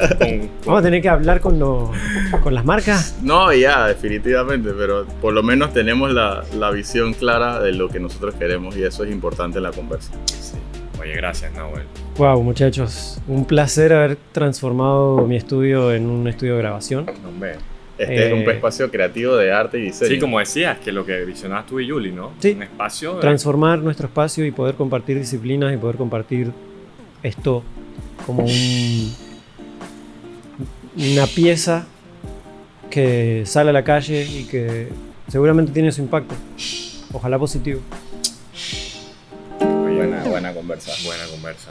Vamos 0.66 0.80
a 0.80 0.82
tener 0.82 1.00
que 1.00 1.08
hablar 1.08 1.40
con, 1.40 1.58
con 2.42 2.54
las 2.54 2.66
marcas. 2.66 3.16
No, 3.22 3.50
ya, 3.50 3.86
definitivamente, 3.86 4.68
pero 4.76 5.06
por 5.22 5.32
lo 5.32 5.42
menos 5.42 5.72
tenemos 5.72 6.12
la, 6.12 6.44
la 6.58 6.70
visión 6.70 7.14
clara 7.14 7.60
de 7.60 7.72
lo 7.72 7.88
que 7.88 7.98
nosotros 7.98 8.34
queremos 8.34 8.76
y 8.76 8.82
eso 8.82 9.04
es 9.04 9.10
importante 9.10 9.56
en 9.56 9.62
la 9.62 9.70
conversa. 9.70 10.12
Sí. 10.26 10.58
Oye, 11.00 11.14
gracias, 11.14 11.52
Nahuel. 11.52 11.84
Wow, 12.16 12.42
muchachos. 12.42 13.20
Un 13.26 13.44
placer 13.44 13.92
haber 13.92 14.16
transformado 14.32 15.26
mi 15.26 15.36
estudio 15.36 15.92
en 15.92 16.08
un 16.08 16.28
estudio 16.28 16.54
de 16.54 16.58
grabación. 16.58 17.06
Este 17.98 18.26
es 18.26 18.32
un 18.32 18.40
eh, 18.40 18.52
espacio 18.52 18.90
creativo 18.90 19.36
de 19.36 19.52
arte 19.52 19.78
y 19.78 19.82
diseño. 19.82 20.10
Sí, 20.10 20.18
como 20.18 20.38
decías, 20.38 20.78
que 20.78 20.92
lo 20.92 21.04
que 21.06 21.24
visionabas 21.24 21.66
tú 21.66 21.80
y 21.80 21.86
Yuli, 21.86 22.12
¿no? 22.12 22.32
Sí. 22.38 22.52
Un 22.52 22.64
espacio. 22.64 23.14
Transformar 23.16 23.78
nuestro 23.78 24.06
espacio 24.06 24.44
y 24.44 24.50
poder 24.50 24.74
compartir 24.74 25.18
disciplinas 25.18 25.72
y 25.74 25.76
poder 25.76 25.96
compartir 25.96 26.52
esto 27.22 27.62
como 28.26 28.44
un, 28.44 29.14
una 30.96 31.26
pieza 31.26 31.86
que 32.90 33.42
sale 33.46 33.70
a 33.70 33.72
la 33.72 33.84
calle 33.84 34.24
y 34.24 34.44
que 34.44 34.88
seguramente 35.28 35.72
tiene 35.72 35.92
su 35.92 36.02
impacto. 36.02 36.34
Ojalá 37.12 37.38
positivo 37.38 37.80
buena 40.06 40.52
conversa. 40.54 40.92
Buena 41.04 41.26
conversa. 41.26 41.70